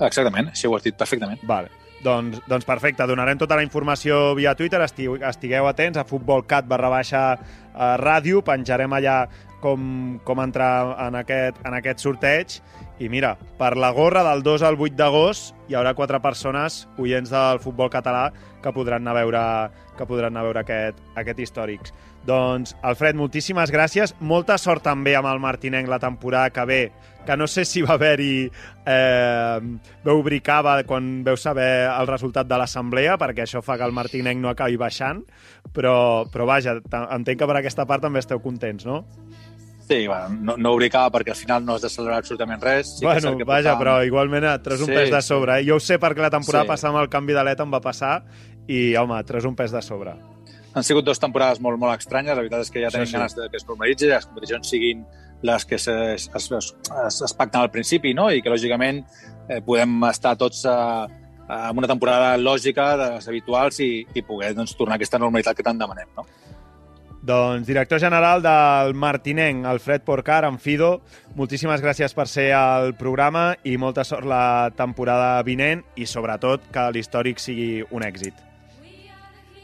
Exactament, 0.00 0.48
així 0.54 0.68
ho 0.68 0.76
has 0.76 0.86
dit 0.86 0.96
perfectament. 0.96 1.42
Vale. 1.48 1.70
Doncs, 2.00 2.38
doncs 2.48 2.64
perfecte, 2.64 3.04
donarem 3.04 3.36
tota 3.36 3.58
la 3.58 3.64
informació 3.66 4.30
via 4.38 4.54
Twitter, 4.56 4.80
estiu, 4.86 5.18
estigueu 5.28 5.66
atents 5.68 6.00
a 6.00 6.06
futbolcat 6.08 6.64
barra 6.68 6.88
baixa 6.88 7.24
eh, 7.36 7.96
ràdio, 8.00 8.40
penjarem 8.40 8.94
allà 8.96 9.18
com, 9.60 10.16
com 10.24 10.40
entrar 10.40 10.72
en 11.08 11.18
aquest, 11.20 11.60
en 11.68 11.76
aquest 11.76 12.00
sorteig 12.00 12.56
i 13.00 13.08
mira, 13.08 13.32
per 13.56 13.78
la 13.80 13.90
gorra 13.96 14.22
del 14.26 14.42
2 14.44 14.62
al 14.68 14.76
8 14.76 14.92
d'agost 14.98 15.54
hi 15.70 15.76
haurà 15.78 15.94
quatre 15.96 16.20
persones, 16.20 16.82
oients 17.00 17.30
del 17.32 17.60
futbol 17.64 17.88
català, 17.88 18.26
que 18.60 18.72
podran 18.76 19.06
anar 19.06 19.14
a 19.14 19.22
veure, 19.22 19.44
que 19.96 20.06
podran 20.06 20.34
anar 20.34 20.42
a 20.42 20.48
veure 20.50 20.60
aquest, 20.60 21.00
aquest 21.16 21.40
històrics. 21.40 21.94
Doncs, 22.28 22.74
Alfred, 22.84 23.16
moltíssimes 23.16 23.72
gràcies. 23.72 24.12
Molta 24.20 24.58
sort 24.60 24.84
també 24.84 25.14
amb 25.16 25.30
el 25.30 25.40
Martinenc 25.40 25.88
la 25.88 25.98
temporada 26.02 26.52
que 26.52 26.66
ve, 26.68 26.80
que 27.24 27.36
no 27.40 27.48
sé 27.48 27.64
si 27.64 27.80
va 27.80 27.96
haver-hi... 27.96 28.50
Eh, 28.84 29.60
veu 30.04 30.20
bricava 30.26 30.76
quan 30.84 31.22
veu 31.24 31.38
saber 31.40 31.86
el 31.88 32.08
resultat 32.10 32.48
de 32.50 32.58
l'assemblea, 32.60 33.16
perquè 33.20 33.46
això 33.46 33.64
fa 33.64 33.78
que 33.80 33.88
el 33.88 33.96
Martinenc 33.96 34.42
no 34.42 34.52
acabi 34.52 34.76
baixant, 34.76 35.22
però, 35.72 36.26
però 36.28 36.48
vaja, 36.52 36.76
entenc 37.16 37.40
que 37.40 37.48
per 37.48 37.60
aquesta 37.60 37.88
part 37.88 38.04
també 38.04 38.20
esteu 38.20 38.44
contents, 38.44 38.84
no? 38.84 39.04
Sí, 39.90 40.06
bueno, 40.06 40.28
no, 40.40 40.54
no 40.56 40.70
obricava 40.76 41.10
perquè 41.10 41.32
al 41.34 41.38
final 41.40 41.64
no 41.66 41.74
has 41.74 41.82
de 41.82 41.88
celebrar 41.90 42.20
absolutament 42.22 42.62
res. 42.62 42.92
Sí 42.94 43.00
que 43.00 43.06
bueno, 43.08 43.20
cert 43.24 43.38
que 43.40 43.44
vaja, 43.48 43.72
portàvem- 43.74 43.80
però 43.80 44.06
igualment 44.06 44.44
et 44.46 44.62
treus 44.62 44.84
un 44.84 44.86
Sí, 44.86 44.94
pes 44.94 45.10
de 45.10 45.20
sí. 45.20 45.26
sobre. 45.32 45.56
Eh? 45.58 45.64
Jo 45.66 45.76
ho 45.76 45.80
sé 45.82 45.98
perquè 45.98 46.22
la 46.22 46.30
temporada 46.30 46.62
Sí. 46.64 46.68
passada 46.68 46.92
amb 46.94 47.02
el 47.02 47.08
canvi 47.10 47.32
d'aleta 47.34 47.64
em 47.66 47.72
va 47.74 47.80
passar 47.82 48.22
i, 48.68 48.94
home, 48.94 49.18
treus 49.24 49.44
un 49.50 49.56
pes 49.58 49.72
de 49.74 49.82
sobre. 49.82 50.14
Han 50.72 50.84
sigut 50.86 51.04
dues 51.04 51.18
temporades 51.18 51.58
molt, 51.60 51.76
molt 51.82 51.98
estranyes. 51.98 52.30
La 52.36 52.42
veritat 52.44 52.60
és 52.60 52.70
que 52.70 52.80
ja 52.84 52.90
Sí, 52.90 52.98
tenim 53.00 53.06
sí. 53.10 53.16
ganes 53.18 53.34
de 53.34 53.48
que 53.50 53.56
es 53.56 53.66
normalitzi, 53.66 54.06
les 54.06 54.26
competicions 54.26 54.68
siguin 54.70 55.04
les 55.42 55.64
que 55.66 55.74
es, 55.74 55.88
es, 55.88 56.30
es, 56.34 56.50
es, 56.52 57.22
es 57.22 57.34
pacten 57.34 57.60
al 57.60 57.70
principi, 57.72 58.14
no? 58.14 58.30
i 58.30 58.40
que, 58.42 58.48
lògicament, 58.50 59.04
eh, 59.48 59.60
podem 59.62 60.04
estar 60.04 60.36
tots 60.36 60.64
eh, 60.66 60.70
amb 61.48 61.78
una 61.78 61.88
temporada 61.88 62.36
lògica 62.38 62.96
de 62.96 63.10
les 63.16 63.26
habituals 63.26 63.80
i, 63.80 64.06
i 64.14 64.22
poder 64.22 64.54
doncs, 64.54 64.76
tornar 64.76 64.94
a 64.94 64.96
aquesta 65.00 65.18
normalitat 65.18 65.56
que 65.56 65.64
tant 65.66 65.78
demanem. 65.80 66.06
No? 66.16 66.26
Doncs, 67.22 67.66
director 67.68 68.00
general 68.00 68.40
del 68.40 68.94
Martinenc, 68.94 69.66
Alfred 69.68 70.00
Porcar, 70.02 70.46
en 70.48 70.56
Fido, 70.58 71.02
moltíssimes 71.36 71.82
gràcies 71.84 72.14
per 72.16 72.24
ser 72.32 72.48
al 72.56 72.94
programa 72.96 73.50
i 73.68 73.76
molta 73.76 74.06
sort 74.08 74.24
la 74.24 74.70
temporada 74.76 75.42
vinent 75.44 75.84
i, 76.00 76.08
sobretot, 76.08 76.70
que 76.72 76.86
l'històric 76.96 77.42
sigui 77.42 77.84
un 77.90 78.06
èxit. 78.06 78.40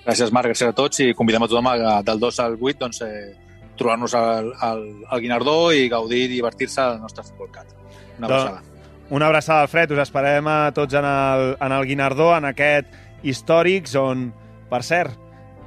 Gràcies, 0.04 0.30
Marc, 0.36 0.52
gràcies 0.52 0.68
a 0.68 0.76
tots 0.76 1.00
i 1.02 1.10
convidem 1.16 1.42
a 1.42 1.48
tothom 1.48 1.72
a, 1.72 1.76
del 2.04 2.20
2 2.22 2.44
al 2.44 2.60
8 2.60 2.78
doncs, 2.84 3.00
eh, 3.02 3.32
trobar-nos 3.80 4.14
al, 4.14 4.52
al, 4.62 4.84
al 5.08 5.24
Guinardó 5.24 5.72
i 5.72 5.88
gaudir 5.88 6.26
i 6.26 6.32
divertir-se 6.36 6.84
al 6.84 7.00
nostre 7.00 7.24
Futbol 7.24 7.50
Cat. 7.50 7.72
Una 8.18 8.28
Doncs- 8.28 8.40
abraçada. 8.42 8.62
Una 9.08 9.26
abraçada, 9.26 9.62
Alfred. 9.62 9.92
Us 9.94 10.02
esperem 10.02 10.48
a 10.50 10.72
tots 10.74 10.94
en 10.98 11.04
el, 11.06 11.56
en 11.62 11.72
el 11.72 11.84
Guinardó, 11.86 12.32
en 12.36 12.48
aquest 12.50 12.92
històrics 13.22 13.94
on, 13.98 14.28
per 14.70 14.82
cert, 14.82 15.14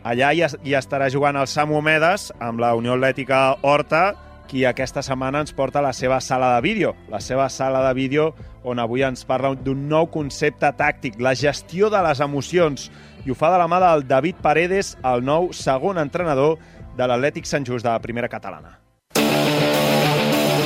allà 0.09 0.31
es- 0.45 0.57
hi 0.63 0.73
estarà 0.77 1.09
jugant 1.13 1.37
el 1.37 1.47
Samu 1.47 1.77
Omedes 1.79 2.31
amb 2.39 2.59
la 2.59 2.73
Unió 2.75 2.93
Atlètica 2.97 3.57
Horta, 3.61 4.15
qui 4.49 4.63
aquesta 4.65 5.03
setmana 5.05 5.43
ens 5.43 5.53
porta 5.53 5.77
a 5.79 5.83
la 5.85 5.93
seva 5.93 6.19
sala 6.21 6.55
de 6.55 6.61
vídeo. 6.65 6.95
La 7.09 7.19
seva 7.21 7.49
sala 7.49 7.83
de 7.87 7.93
vídeo 7.93 8.33
on 8.63 8.79
avui 8.79 9.03
ens 9.05 9.23
parla 9.25 9.53
d'un 9.55 9.87
nou 9.87 10.07
concepte 10.09 10.71
tàctic, 10.75 11.19
la 11.21 11.35
gestió 11.35 11.89
de 11.93 12.01
les 12.01 12.19
emocions. 12.19 12.89
I 13.25 13.29
ho 13.31 13.35
fa 13.35 13.51
de 13.53 13.59
la 13.61 13.67
mà 13.67 13.79
del 13.79 14.07
David 14.07 14.35
Paredes, 14.41 14.97
el 15.03 15.23
nou 15.23 15.51
segon 15.53 15.99
entrenador 16.01 16.57
de 16.97 17.05
l'Atlètic 17.07 17.45
Sant 17.45 17.65
Just 17.67 17.85
de 17.85 17.91
la 17.91 17.99
primera 18.01 18.27
catalana. 18.27 18.79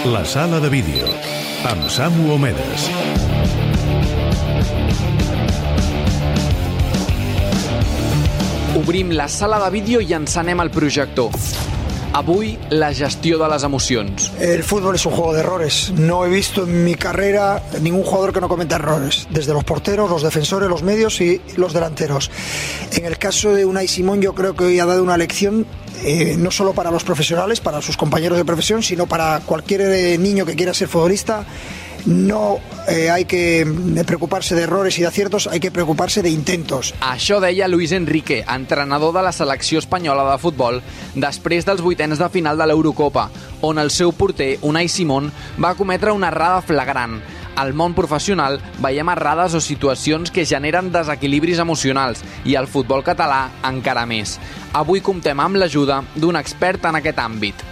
La 0.06 0.24
sala 0.26 0.60
de 0.60 0.70
vídeo, 0.70 1.08
amb 1.70 1.88
Samu 1.90 2.34
Omedes. 2.34 2.90
Obrim 8.84 9.14
la 9.16 9.30
sala 9.30 9.62
de 9.64 9.70
vídeo 9.72 10.02
i 10.04 10.10
encenem 10.12 10.60
el 10.60 10.68
projector. 10.70 11.32
Avui, 12.20 12.58
la 12.70 12.90
gestió 12.94 13.38
de 13.40 13.48
les 13.48 13.64
emocions. 13.64 14.26
El 14.44 14.62
fútbol 14.62 14.96
es 14.96 15.06
un 15.06 15.14
juego 15.14 15.32
de 15.34 15.40
errores. 15.40 15.94
No 15.96 16.26
he 16.26 16.30
visto 16.30 16.66
en 16.66 16.84
mi 16.84 16.96
carrera 16.96 17.64
ningún 17.80 18.04
jugador 18.04 18.34
que 18.34 18.42
no 18.42 18.50
cometa 18.50 18.76
errores, 18.76 19.30
desde 19.30 19.54
los 19.54 19.64
porteros, 19.64 20.10
los 20.10 20.22
defensores, 20.22 20.70
los 20.70 20.84
medios 20.84 21.22
y 21.22 21.42
los 21.56 21.72
delanteros. 21.72 22.30
En 22.92 23.06
el 23.06 23.18
caso 23.18 23.54
de 23.54 23.66
Unai 23.66 23.88
Simón, 23.88 24.22
yo 24.22 24.36
creo 24.36 24.54
que 24.54 24.66
hoy 24.66 24.80
ha 24.82 24.86
dado 24.86 25.02
una 25.02 25.16
lección 25.16 25.66
eh, 26.04 26.36
no 26.38 26.52
solo 26.52 26.74
para 26.74 26.92
los 26.92 27.06
profesionales, 27.06 27.62
para 27.62 27.82
sus 27.82 27.96
compañeros 27.96 28.38
de 28.38 28.44
profesión, 28.44 28.84
sino 28.84 29.08
para 29.08 29.40
cualquier 29.46 29.80
eh, 29.80 30.18
niño 30.18 30.46
que 30.46 30.58
quiera 30.58 30.74
ser 30.74 30.90
futbolista. 30.90 31.46
No 32.06 32.60
eh, 32.90 33.10
hay 33.10 33.24
que 33.24 33.62
eh, 33.62 34.04
preocuparse 34.06 34.56
de 34.56 34.64
errores 34.64 34.98
y 35.00 35.02
de 35.02 35.08
aciertos, 35.08 35.48
hay 35.48 35.62
que 35.62 35.72
preocuparse 35.72 36.22
de 36.22 36.30
intentos. 36.30 36.94
Això 37.00 37.40
deia 37.40 37.70
Luis 37.72 37.94
Enrique, 37.96 38.44
entrenador 38.44 39.14
de 39.16 39.24
la 39.24 39.32
selecció 39.32 39.80
espanyola 39.80 40.26
de 40.32 40.38
futbol, 40.38 40.82
després 41.16 41.64
dels 41.64 41.82
vuitens 41.82 42.20
de 42.20 42.30
final 42.30 42.60
de 42.60 42.68
l'Eurocopa, 42.68 43.30
on 43.62 43.80
el 43.80 43.92
seu 43.92 44.12
porter, 44.12 44.58
Unai 44.68 44.92
Simón, 44.92 45.32
va 45.56 45.78
cometre 45.80 46.12
una 46.12 46.28
errada 46.28 46.62
flagrant. 46.62 47.22
Al 47.56 47.72
món 47.78 47.94
professional 47.94 48.58
veiem 48.82 49.12
errades 49.14 49.54
o 49.54 49.62
situacions 49.62 50.34
que 50.34 50.46
generen 50.50 50.92
desequilibris 50.92 51.62
emocionals 51.64 52.24
i 52.44 52.58
al 52.58 52.68
futbol 52.68 53.06
català 53.06 53.46
encara 53.70 54.08
més. 54.10 54.40
Avui 54.74 55.06
comptem 55.06 55.40
amb 55.40 55.62
l'ajuda 55.62 56.02
d'un 56.18 56.36
expert 56.36 56.90
en 56.90 57.00
aquest 57.00 57.22
àmbit. 57.22 57.64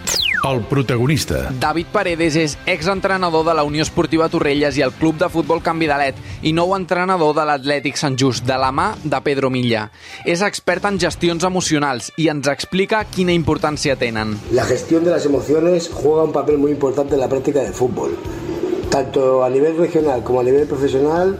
El 0.43 0.63
protagonista. 0.65 1.51
David 1.61 1.91
Paredes 1.93 2.35
és 2.35 2.55
exentrenador 2.65 3.43
de 3.45 3.53
la 3.53 3.61
Unió 3.61 3.83
Esportiva 3.85 4.25
Torrelles 4.33 4.73
i 4.79 4.81
el 4.81 4.93
Club 4.97 5.19
de 5.21 5.27
Futbol 5.29 5.59
Can 5.61 5.77
Vidalet 5.77 6.17
i 6.41 6.49
nou 6.57 6.73
entrenador 6.73 7.35
de 7.37 7.43
l'Atlètic 7.45 7.99
Sant 7.99 8.17
Just, 8.17 8.47
de 8.49 8.57
la 8.57 8.71
mà 8.73 8.87
de 9.03 9.19
Pedro 9.21 9.51
Milla. 9.53 9.83
És 10.25 10.41
expert 10.41 10.87
en 10.89 10.97
gestions 11.03 11.45
emocionals 11.45 12.09
i 12.17 12.25
ens 12.33 12.49
explica 12.49 13.03
quina 13.05 13.35
importància 13.37 13.93
tenen. 14.01 14.33
La 14.57 14.65
gestión 14.65 15.05
de 15.05 15.11
las 15.13 15.27
emociones 15.29 15.91
juega 15.93 16.23
un 16.23 16.33
papel 16.33 16.57
muy 16.57 16.71
importante 16.71 17.13
en 17.13 17.21
la 17.21 17.29
práctica 17.29 17.61
del 17.61 17.77
fútbol, 17.77 18.17
tanto 18.89 19.43
a 19.43 19.49
nivel 19.49 19.77
regional 19.77 20.23
como 20.23 20.39
a 20.39 20.43
nivel 20.43 20.65
profesional, 20.65 21.37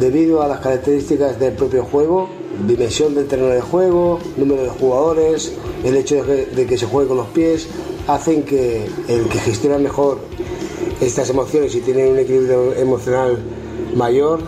debido 0.00 0.42
a 0.42 0.48
las 0.48 0.58
características 0.58 1.38
del 1.38 1.52
propio 1.52 1.84
juego, 1.84 2.28
dimensión 2.66 3.14
del 3.14 3.28
terreno 3.28 3.50
de 3.50 3.60
juego, 3.60 4.18
número 4.36 4.64
de 4.64 4.70
jugadores, 4.70 5.52
el 5.84 5.96
hecho 5.96 6.16
de 6.16 6.22
que, 6.22 6.46
de 6.56 6.66
que 6.66 6.76
se 6.76 6.86
juegue 6.86 7.08
con 7.08 7.16
los 7.16 7.28
pies, 7.28 7.68
hacen 8.06 8.42
que 8.44 8.86
el 9.08 9.28
que 9.28 9.38
gestiona 9.38 9.78
mejor 9.78 10.20
estas 11.00 11.30
emociones 11.30 11.74
y 11.74 11.80
tiene 11.80 12.06
un 12.06 12.18
equilibrio 12.18 12.74
emocional 12.74 13.38
mayor, 13.94 14.40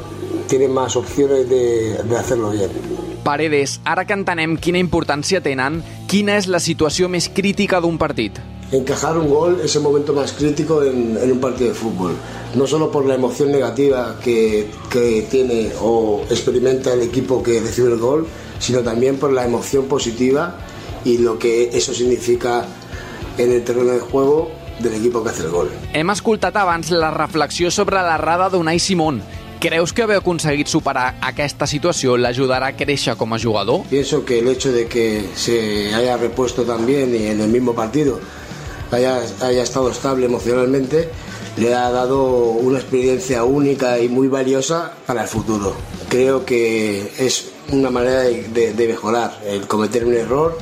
tiene 0.48 0.68
más 0.68 0.96
opciones 0.96 1.48
de, 1.48 2.02
de 2.02 2.16
hacerlo 2.16 2.50
bien. 2.50 2.70
Paredes, 3.22 3.80
ara 3.86 4.02
que 4.04 4.16
entenem 4.18 4.56
quina 4.58 4.80
importància 4.82 5.38
tenen, 5.40 5.78
quina 6.10 6.34
és 6.40 6.48
la 6.50 6.58
situació 6.58 7.06
més 7.08 7.28
crítica 7.30 7.78
d'un 7.80 7.94
partit? 7.94 8.40
Encajar 8.74 9.14
un 9.16 9.28
gol 9.30 9.60
es 9.62 9.76
el 9.76 9.82
momento 9.82 10.12
más 10.12 10.32
crítico 10.32 10.82
en, 10.82 11.16
en 11.16 11.30
un 11.30 11.38
partido 11.38 11.70
de 11.70 11.76
fútbol. 11.76 12.16
No 12.56 12.66
solo 12.66 12.90
por 12.90 13.06
la 13.06 13.14
emoción 13.14 13.52
negativa 13.52 14.18
que, 14.18 14.66
que 14.90 15.26
tiene 15.30 15.70
o 15.80 16.24
experimenta 16.28 16.92
el 16.92 17.02
equipo 17.02 17.42
que 17.42 17.60
recibe 17.60 17.92
el 17.92 17.98
gol, 17.98 18.26
sino 18.58 18.80
también 18.80 19.18
por 19.18 19.32
la 19.32 19.44
emoción 19.44 19.84
positiva 19.86 20.58
y 21.04 21.18
lo 21.18 21.38
que 21.38 21.70
eso 21.72 21.94
significa 21.94 22.66
en 23.38 23.52
el 23.52 23.64
terreno 23.64 23.92
de 23.92 24.00
juego 24.00 24.50
del 24.80 24.94
equipo 24.94 25.22
que 25.22 25.30
hace 25.30 25.42
el 25.44 25.50
gol. 25.50 25.70
Hem 25.92 26.10
escoltat 26.10 26.56
abans 26.56 26.90
la 26.90 27.10
reflexió 27.10 27.70
sobre 27.70 28.00
l'errada 28.02 28.48
d'Unai 28.50 28.78
Simón. 28.80 29.22
Creus 29.62 29.92
que 29.92 30.02
haver 30.02 30.16
aconseguit 30.18 30.66
superar 30.66 31.14
aquesta 31.22 31.68
situació 31.70 32.16
l'ajudarà 32.18 32.72
a 32.72 32.76
créixer 32.76 33.14
com 33.16 33.30
a 33.34 33.38
jugador? 33.38 33.84
Pienso 33.88 34.24
que 34.24 34.40
el 34.40 34.48
hecho 34.48 34.72
de 34.72 34.88
que 34.88 35.22
se 35.36 35.94
haya 35.94 36.16
repuesto 36.16 36.64
también 36.64 37.14
y 37.14 37.26
en 37.28 37.40
el 37.40 37.48
mismo 37.48 37.72
partido 37.72 38.18
haya, 38.90 39.20
haya 39.40 39.62
estado 39.62 39.88
estable 39.90 40.26
emocionalmente 40.26 41.08
le 41.58 41.74
ha 41.74 41.90
dado 41.92 42.24
una 42.58 42.78
experiencia 42.78 43.44
única 43.44 44.00
y 44.00 44.08
muy 44.08 44.26
valiosa 44.26 44.94
para 45.06 45.22
el 45.22 45.28
futuro. 45.28 45.74
Creo 46.08 46.44
que 46.44 47.12
es 47.18 47.50
una 47.70 47.90
manera 47.90 48.22
de, 48.22 48.48
de- 48.48 48.72
de 48.72 48.88
mejorar, 48.88 49.38
el 49.46 49.68
cometer 49.68 50.04
un 50.06 50.14
error 50.14 50.58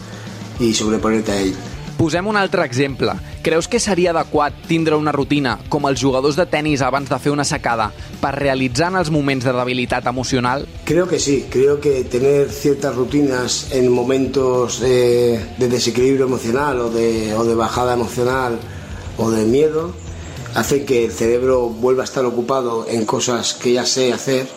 y 0.59 0.75
sobreponerte 0.75 1.33
a 1.33 1.41
él. 1.41 1.55
Posem 2.01 2.25
un 2.31 2.37
altre 2.41 2.65
exemple. 2.65 3.13
Creus 3.45 3.67
que 3.69 3.77
seria 3.77 4.15
adequat 4.15 4.55
tindre 4.65 4.97
una 4.97 5.13
rutina, 5.13 5.59
com 5.69 5.85
els 5.85 6.01
jugadors 6.01 6.39
de 6.39 6.47
tennis 6.49 6.81
abans 6.81 7.11
de 7.13 7.19
una 7.29 7.45
secada, 7.45 7.91
per 8.23 8.31
realitzar 8.39 8.89
en 8.89 8.97
els 9.03 9.11
de 9.45 9.53
debilitat 9.53 10.07
emocional? 10.07 10.65
Creo 10.87 11.07
que 11.07 11.19
sí, 11.19 11.45
creo 11.51 11.79
que 11.79 12.05
tener 12.05 12.49
ciertas 12.49 12.97
rutinas 12.97 13.69
en 13.73 13.93
momentos 13.93 14.81
de 14.81 15.69
desequilibrio 15.69 16.25
emocional 16.25 16.81
o 16.81 16.89
de, 16.89 17.35
o 17.35 17.45
de 17.45 17.55
bajada 17.55 17.93
emocional 17.93 18.59
o 19.19 19.31
de 19.31 19.45
miedo 19.45 19.93
hace 20.55 20.87
que 20.87 21.05
el 21.05 21.13
cerebro 21.13 21.69
vuelva 21.69 22.05
a 22.05 22.05
estar 22.05 22.25
ocupado 22.25 22.87
en 22.89 23.05
cosas 23.05 23.53
que 23.53 23.75
ya 23.75 23.85
sé 23.85 24.15
hacer 24.15 24.49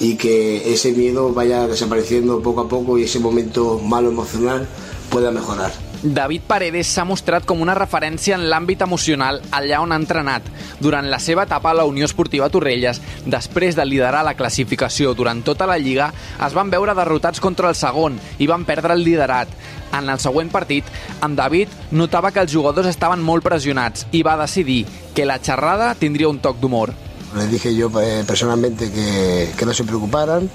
y 0.00 0.16
que 0.16 0.72
ese 0.72 0.92
miedo 0.92 1.34
vaya 1.34 1.68
desapareciendo 1.68 2.40
poco 2.40 2.62
a 2.62 2.68
poco 2.70 2.96
y 2.96 3.02
ese 3.02 3.18
momento 3.18 3.78
malo 3.84 4.08
emocional 4.08 4.66
pueda 5.10 5.30
mejorar. 5.30 5.89
David 6.02 6.42
Paredes 6.48 6.88
s'ha 6.88 7.04
mostrat 7.04 7.44
com 7.44 7.60
una 7.60 7.74
referència 7.76 8.32
en 8.38 8.46
l'àmbit 8.48 8.80
emocional 8.86 9.42
allà 9.52 9.82
on 9.84 9.92
ha 9.92 9.98
entrenat. 10.00 10.46
Durant 10.80 11.04
la 11.12 11.18
seva 11.20 11.42
etapa 11.44 11.74
a 11.74 11.76
la 11.76 11.84
Unió 11.84 12.06
Esportiva 12.08 12.48
Torrelles, 12.48 13.02
després 13.26 13.76
de 13.76 13.84
liderar 13.84 14.22
la 14.24 14.32
classificació 14.38 15.12
durant 15.14 15.42
tota 15.44 15.66
la 15.68 15.76
Lliga, 15.76 16.08
es 16.46 16.56
van 16.56 16.70
veure 16.72 16.94
derrotats 16.96 17.40
contra 17.44 17.68
el 17.68 17.76
segon 17.76 18.16
i 18.38 18.48
van 18.48 18.64
perdre 18.64 18.96
el 18.96 19.04
liderat. 19.04 19.52
En 19.92 20.08
el 20.08 20.18
següent 20.22 20.48
partit, 20.48 20.88
en 21.20 21.36
David 21.36 21.68
notava 21.92 22.30
que 22.32 22.40
els 22.46 22.52
jugadors 22.54 22.88
estaven 22.88 23.20
molt 23.20 23.44
pressionats 23.44 24.06
i 24.12 24.22
va 24.24 24.38
decidir 24.40 24.86
que 25.14 25.26
la 25.28 25.36
xerrada 25.42 25.92
tindria 26.00 26.30
un 26.32 26.38
toc 26.40 26.60
d'humor. 26.62 26.94
Les 27.36 27.50
dije 27.50 27.74
yo 27.76 27.90
eh, 28.00 28.24
personalmente 28.26 28.90
que, 28.90 29.50
que 29.56 29.66
no 29.66 29.74
se 29.74 29.84
preocuparan, 29.84 30.48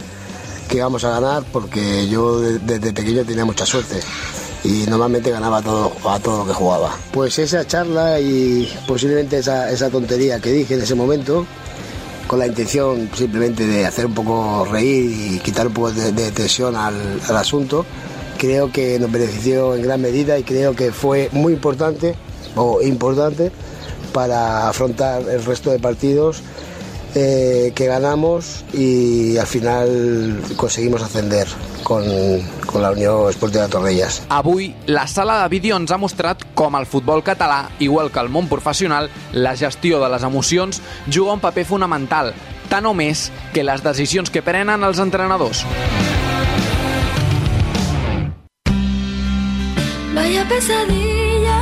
que 0.68 0.78
íbamos 0.78 1.04
a 1.04 1.12
ganar 1.12 1.44
porque 1.54 2.08
yo 2.10 2.40
de- 2.42 2.58
desde 2.60 2.94
pequeño 2.94 3.24
tenía 3.24 3.46
mucha 3.46 3.66
suerte 3.68 4.00
y 4.66 4.86
normalmente 4.88 5.30
ganaba 5.30 5.62
todo, 5.62 5.92
a 6.10 6.20
todo 6.20 6.40
lo 6.40 6.46
que 6.48 6.54
jugaba. 6.54 6.92
Pues 7.12 7.38
esa 7.40 7.66
charla 7.66 8.20
y 8.20 8.68
posiblemente 8.88 9.38
esa, 9.38 9.70
esa 9.70 9.90
tontería 9.90 10.40
que 10.40 10.52
dije 10.52 10.74
en 10.74 10.82
ese 10.82 10.96
momento, 10.96 11.46
con 12.28 12.40
la 12.40 12.48
intención 12.48 13.10
simplemente 13.14 13.68
de 13.68 13.86
hacer 13.86 14.08
un 14.08 14.14
poco 14.14 14.66
reír 14.66 15.36
y 15.36 15.40
quitar 15.40 15.68
un 15.68 15.74
poco 15.74 15.92
de, 15.92 16.32
tensión 16.32 16.76
al, 16.76 16.96
al 17.28 17.38
asunto, 17.38 17.86
creo 18.38 18.72
que 18.72 18.98
nos 19.00 19.12
benefició 19.12 19.76
en 19.76 19.84
gran 19.84 20.02
medida 20.02 20.38
y 20.40 20.44
creo 20.44 20.76
que 20.76 20.92
fue 20.92 21.30
muy 21.32 21.54
importante 21.54 22.16
o 22.56 22.82
importante 22.82 23.52
para 24.14 24.70
afrontar 24.70 25.22
el 25.30 25.44
resto 25.44 25.72
de 25.72 25.80
partidos 25.80 26.42
eh, 27.18 27.72
que 27.74 27.86
ganamos 27.86 28.66
y 28.74 29.38
al 29.38 29.48
final 29.48 30.42
conseguimos 30.58 31.02
ascender 31.02 31.48
con, 31.82 32.04
con 32.76 32.82
la 32.82 32.92
Unió 32.92 33.30
Esportiva 33.30 33.64
de 33.64 33.70
Torrelles. 33.70 34.24
Avui, 34.28 34.76
la 34.86 35.08
sala 35.08 35.42
de 35.42 35.48
vídeo 35.48 35.78
ens 35.80 35.94
ha 35.96 35.98
mostrat 35.98 36.42
com 36.60 36.76
el 36.76 36.84
futbol 36.84 37.22
català, 37.24 37.70
igual 37.80 38.10
que 38.12 38.20
el 38.20 38.28
món 38.28 38.50
professional, 38.52 39.08
la 39.32 39.54
gestió 39.56 40.02
de 40.02 40.10
les 40.12 40.26
emocions 40.28 40.82
juga 41.08 41.32
un 41.32 41.40
paper 41.40 41.64
fonamental, 41.70 42.34
tant 42.68 42.84
o 42.84 42.92
més 42.92 43.30
que 43.56 43.64
les 43.64 43.80
decisions 43.80 44.28
que 44.28 44.44
prenen 44.44 44.84
els 44.84 45.00
entrenadors. 45.00 45.64
Vaya 50.12 50.44
pesadilla 50.52 51.62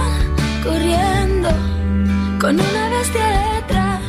corriendo 0.65 1.53
con 2.41 2.57
una 2.57 2.89
bestia 2.89 3.27
detrás. 3.53 4.01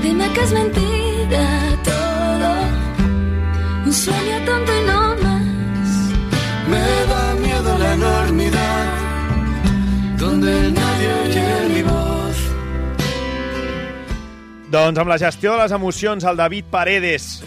Dime 0.00 0.30
que 0.32 0.40
es 0.46 0.52
mentira 0.52 1.46
todo, 1.82 2.03
un 3.94 4.00
sueño 4.00 4.44
tonto 4.44 4.72
y 4.72 4.86
no 4.86 5.00
más. 5.22 5.90
Me 6.68 6.84
da 7.10 7.34
miedo 7.34 7.78
la 7.78 7.94
enormidad, 7.94 8.86
donde 10.18 10.72
nadie 10.72 11.08
oye 11.24 11.68
mi 11.74 11.82
voz. 11.82 12.36
Doncs 14.70 14.98
amb 14.98 15.08
la 15.08 15.18
gestió 15.18 15.52
de 15.52 15.62
les 15.62 15.72
emocions, 15.72 16.24
el 16.24 16.36
David 16.36 16.64
Paredes. 16.70 17.44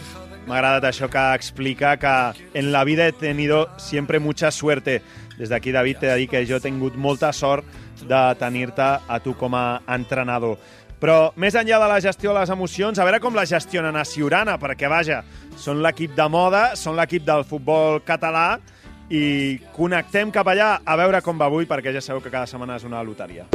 M'ha 0.48 0.62
agradat 0.62 0.88
això 0.88 1.10
que 1.12 1.26
explica 1.36 1.98
que 2.00 2.16
en 2.54 2.72
la 2.72 2.86
vida 2.86 3.08
he 3.08 3.12
tenido 3.12 3.68
siempre 3.78 4.20
mucha 4.20 4.52
suerte. 4.52 5.02
Des 5.38 5.50
d'aquí, 5.50 5.74
David, 5.74 5.98
t'he 6.00 6.08
de 6.08 6.16
dir 6.16 6.30
que 6.30 6.46
jo 6.48 6.56
he 6.56 6.64
tingut 6.64 6.96
molta 6.96 7.34
sort 7.34 7.66
de 8.08 8.22
tenir-te 8.40 8.88
a 9.08 9.20
tu 9.20 9.36
com 9.36 9.54
a 9.54 9.82
entrenador. 9.92 10.56
Però 10.98 11.32
més 11.38 11.54
enllà 11.54 11.78
de 11.78 11.90
la 11.92 12.00
gestió 12.02 12.32
de 12.32 12.40
les 12.40 12.50
emocions, 12.50 12.98
a 12.98 13.06
veure 13.06 13.20
com 13.22 13.36
la 13.38 13.46
gestionen 13.46 13.96
a 14.00 14.06
Siurana, 14.06 14.56
perquè, 14.58 14.90
vaja, 14.90 15.22
són 15.58 15.82
l'equip 15.82 16.14
de 16.16 16.28
moda, 16.30 16.64
són 16.78 16.96
l'equip 16.98 17.26
del 17.26 17.44
futbol 17.48 18.00
català 18.06 18.60
i 19.10 19.58
connectem 19.76 20.32
cap 20.36 20.48
allà 20.52 20.78
a 20.86 20.98
veure 21.00 21.22
com 21.26 21.40
va 21.40 21.48
avui, 21.50 21.66
perquè 21.66 21.94
ja 21.96 22.04
sabeu 22.04 22.22
que 22.22 22.32
cada 22.34 22.48
setmana 22.50 22.78
és 22.78 22.86
una 22.88 23.02
loteria. 23.04 23.48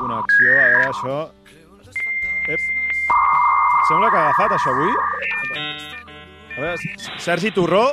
Connexió, 0.00 0.54
a 0.56 0.68
veure 0.72 0.88
això... 0.88 1.16
Ep. 2.50 2.68
Sembla 3.90 4.08
que 4.08 4.16
ha 4.16 4.22
agafat 4.30 4.54
això 4.56 4.72
avui. 4.72 4.94
A 6.56 6.62
veure, 6.62 6.76
Sergi 7.20 7.52
Torró. 7.52 7.84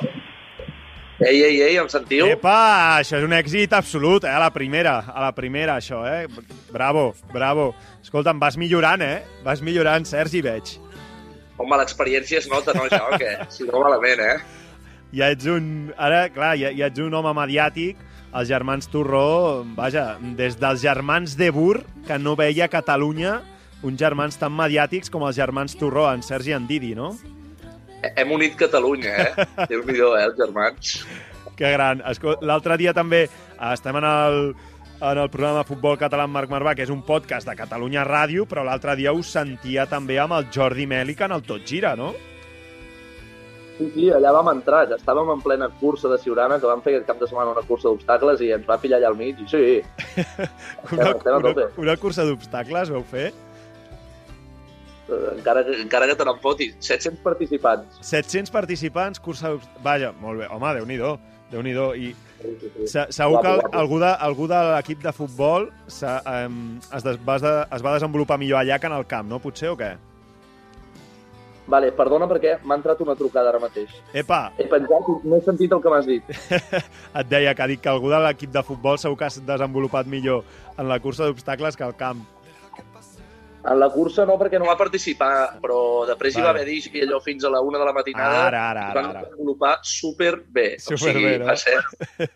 Ei, 1.20 1.42
ei, 1.42 1.62
ei, 1.66 1.78
em 1.82 1.88
sentiu? 1.90 2.28
Epa, 2.30 3.00
això 3.00 3.18
és 3.18 3.24
un 3.26 3.34
èxit 3.34 3.72
absolut, 3.74 4.28
eh? 4.28 4.34
A 4.36 4.42
la 4.44 4.52
primera, 4.54 5.00
a 5.10 5.24
la 5.24 5.32
primera, 5.34 5.80
això, 5.82 6.04
eh? 6.06 6.28
Bravo, 6.70 7.10
bravo. 7.34 7.72
Escolta'm, 8.06 8.38
vas 8.38 8.58
millorant, 8.62 9.02
eh? 9.02 9.24
Vas 9.46 9.64
millorant, 9.66 10.06
Sergi, 10.06 10.44
veig. 10.46 10.76
Home, 11.58 11.80
l'experiència 11.82 12.38
es 12.38 12.50
nota, 12.52 12.76
no, 12.78 12.86
això? 12.86 13.18
Que 13.18 13.34
si 13.56 13.66
no 13.66 13.82
malament, 13.82 14.22
eh? 14.22 14.38
Ja 15.18 15.32
ets 15.34 15.48
un... 15.50 15.90
Ara, 15.98 16.28
clar, 16.36 16.54
ja, 16.62 16.70
ja 16.76 16.92
ets 16.92 17.02
un 17.02 17.18
home 17.18 17.34
mediàtic. 17.40 18.04
Els 18.38 18.52
germans 18.52 18.86
Torró, 18.94 19.64
vaja, 19.74 20.12
des 20.38 20.60
dels 20.62 20.84
germans 20.84 21.34
de 21.40 21.48
Bur, 21.56 21.80
que 22.06 22.20
no 22.22 22.36
veia 22.38 22.68
Catalunya 22.70 23.40
uns 23.88 23.98
germans 23.98 24.38
tan 24.38 24.54
mediàtics 24.54 25.10
com 25.10 25.26
els 25.26 25.38
germans 25.38 25.74
Torró, 25.80 26.06
en 26.12 26.22
Sergi 26.26 26.54
i 26.54 26.58
en 26.58 26.70
Didi, 26.70 26.94
no? 26.98 27.16
Hem 28.16 28.32
unit 28.32 28.56
Catalunya, 28.60 29.14
eh? 29.24 29.48
Déu-n'hi-do, 29.72 30.14
eh, 30.18 30.26
els 30.30 30.38
germans. 30.38 30.94
Que 31.58 31.72
gran. 31.74 32.04
L'altre 32.46 32.78
dia 32.78 32.94
també 32.94 33.26
eh, 33.26 33.72
estem 33.72 33.98
en 33.98 34.06
el, 34.06 34.40
en 35.02 35.18
el 35.18 35.30
programa 35.34 35.64
de 35.64 35.70
futbol 35.70 35.98
català 35.98 36.28
amb 36.28 36.38
Marc 36.38 36.54
Marvà, 36.54 36.76
que 36.78 36.86
és 36.86 36.94
un 36.94 37.02
podcast 37.06 37.50
de 37.50 37.58
Catalunya 37.58 38.06
Ràdio, 38.08 38.46
però 38.50 38.66
l'altre 38.68 38.96
dia 39.00 39.14
us 39.14 39.34
sentia 39.34 39.88
també 39.90 40.20
amb 40.22 40.38
el 40.38 40.50
Jordi 40.54 40.88
Mèlica 40.90 41.26
en 41.26 41.38
el 41.40 41.46
Tot 41.48 41.66
Gira, 41.66 41.96
no? 41.98 42.14
Sí, 43.78 43.92
sí, 43.94 44.06
allà 44.10 44.32
vam 44.34 44.48
entrar, 44.50 44.88
ja 44.90 44.98
estàvem 44.98 45.28
en 45.30 45.42
plena 45.44 45.68
cursa 45.82 46.10
de 46.10 46.18
Siurana, 46.22 46.58
que 46.58 46.66
vam 46.66 46.82
fer 46.82 46.96
aquest 46.96 47.12
cap 47.12 47.20
de 47.22 47.28
setmana 47.30 47.54
una 47.54 47.62
cursa 47.66 47.92
d'obstacles 47.92 48.42
i 48.42 48.50
ens 48.56 48.66
va 48.66 48.80
pillar 48.82 48.98
allà 48.98 49.12
al 49.12 49.20
mig, 49.20 49.38
i 49.38 49.46
sí, 49.52 49.60
Una, 50.96 51.12
estem 51.12 51.36
a 51.36 51.38
una, 51.38 51.68
una 51.84 51.98
cursa 52.02 52.26
d'obstacles 52.26 52.90
vau 52.94 53.06
fer? 53.06 53.30
Eh, 55.10 55.38
encara, 55.38 55.63
que- 55.65 55.82
encara 55.82 56.08
que 56.08 56.15
te 56.15 56.26
n'empotis. 56.26 56.76
700 56.80 57.22
participants. 57.24 57.98
700 58.02 58.52
participants, 58.52 59.20
cursa. 59.20 59.56
Vaja, 59.84 60.12
molt 60.22 60.39
bé. 60.39 60.48
Home, 60.52 60.74
Déu-n'hi-do, 60.78 61.17
déu 61.52 61.63
nhi 61.63 61.74
déu 61.74 61.93
Se, 62.86 63.08
segur 63.10 63.39
que 63.41 63.54
guapo. 63.56 63.70
algú 63.78 63.98
de, 64.00 64.10
algú 64.13 64.48
de 64.48 64.58
l'equip 64.76 65.02
de 65.02 65.12
futbol 65.12 65.72
se, 65.88 66.06
um, 66.06 66.78
es, 66.93 67.04
des, 67.04 67.17
va, 67.26 67.36
es 67.38 67.82
va 67.84 67.93
desenvolupar 67.96 68.38
millor 68.38 68.60
allà 68.60 68.78
que 68.80 68.86
en 68.86 68.93
el 68.93 69.08
camp, 69.08 69.28
no? 69.28 69.39
Potser, 69.39 69.70
o 69.74 69.78
què? 69.78 69.96
Vale, 71.67 71.89
perdona 71.91 72.28
perquè 72.30 72.54
m'ha 72.63 72.78
entrat 72.80 73.02
una 73.04 73.15
trucada 73.20 73.50
ara 73.52 73.60
mateix. 73.60 73.89
Epa, 74.15 74.54
He 74.58 74.70
pensat 74.72 75.10
i 75.12 75.15
no 75.28 75.36
he 75.36 75.41
sentit 75.43 75.74
el 75.76 75.82
que 75.84 75.89
m'has 75.91 76.06
dit. 76.08 76.30
et 77.20 77.28
deia 77.28 77.52
que 77.58 77.63
ha 77.65 77.67
dit 77.67 77.82
que 77.84 77.89
algú 77.91 78.08
de 78.13 78.22
l'equip 78.24 78.54
de 78.54 78.63
futbol 78.63 78.96
segur 79.02 79.17
que 79.20 79.26
has 79.28 79.41
desenvolupat 79.43 80.08
millor 80.08 80.46
en 80.78 80.88
la 80.88 81.00
cursa 81.04 81.26
d'obstacles 81.26 81.76
que 81.76 81.84
al 81.84 81.98
camp. 82.00 82.22
En 83.68 83.80
la 83.82 83.90
cursa 83.92 84.24
no, 84.28 84.38
perquè 84.40 84.60
no 84.62 84.68
va 84.70 84.78
participar, 84.80 85.60
però 85.64 85.80
després 86.08 86.38
hi 86.38 86.40
va 86.40 86.52
Vale. 86.54 86.62
haver 86.62 86.76
disc 86.78 86.94
i 86.96 87.02
allò 87.04 87.20
fins 87.24 87.44
a 87.44 87.52
la 87.52 87.60
una 87.66 87.82
de 87.82 87.88
la 87.88 87.94
matinada. 87.96 88.46
Ara, 88.46 88.62
ara, 88.70 88.86
ara, 88.92 89.02
van 89.02 89.10
desenvolupar 89.18 89.74
superbé. 89.84 90.70
o 90.78 90.96
Superbé, 90.96 91.20
sigui, 91.20 91.34
no? 91.42 91.50
va 91.50 91.56
ser 91.60 91.76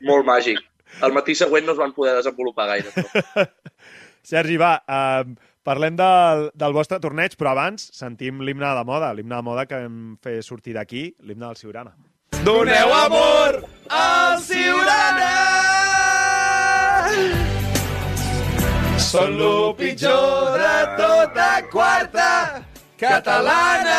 molt 0.10 0.28
màgic. 0.28 0.60
El 1.08 1.16
matí 1.16 1.36
següent 1.40 1.66
no 1.66 1.72
es 1.72 1.80
van 1.80 1.94
poder 1.96 2.18
desenvolupar 2.18 2.68
gaire. 2.74 2.92
Però. 2.92 3.46
Sergi, 4.32 4.58
va, 4.60 4.74
uh, 4.86 5.24
parlem 5.64 5.96
del, 5.98 6.50
del 6.54 6.76
vostre 6.76 7.00
torneig, 7.02 7.38
però 7.40 7.56
abans 7.56 7.88
sentim 7.96 8.44
l'himne 8.44 8.76
de 8.78 8.84
moda, 8.86 9.14
l'himne 9.16 9.40
de 9.40 9.46
moda 9.48 9.66
que 9.70 9.80
vam 9.86 10.18
fer 10.22 10.42
sortir 10.46 10.76
d'aquí, 10.78 11.16
l'himne 11.24 11.48
del 11.48 11.58
Siurana. 11.58 11.96
Doneu 12.44 12.94
amor 13.06 13.64
al 13.88 14.40
Ciurana! 14.44 15.32
Són 19.12 19.34
lo 19.36 19.74
pitjor 19.76 20.54
de 20.56 20.76
tota 20.96 21.48
quarta 21.68 22.28
catalana 22.96 23.98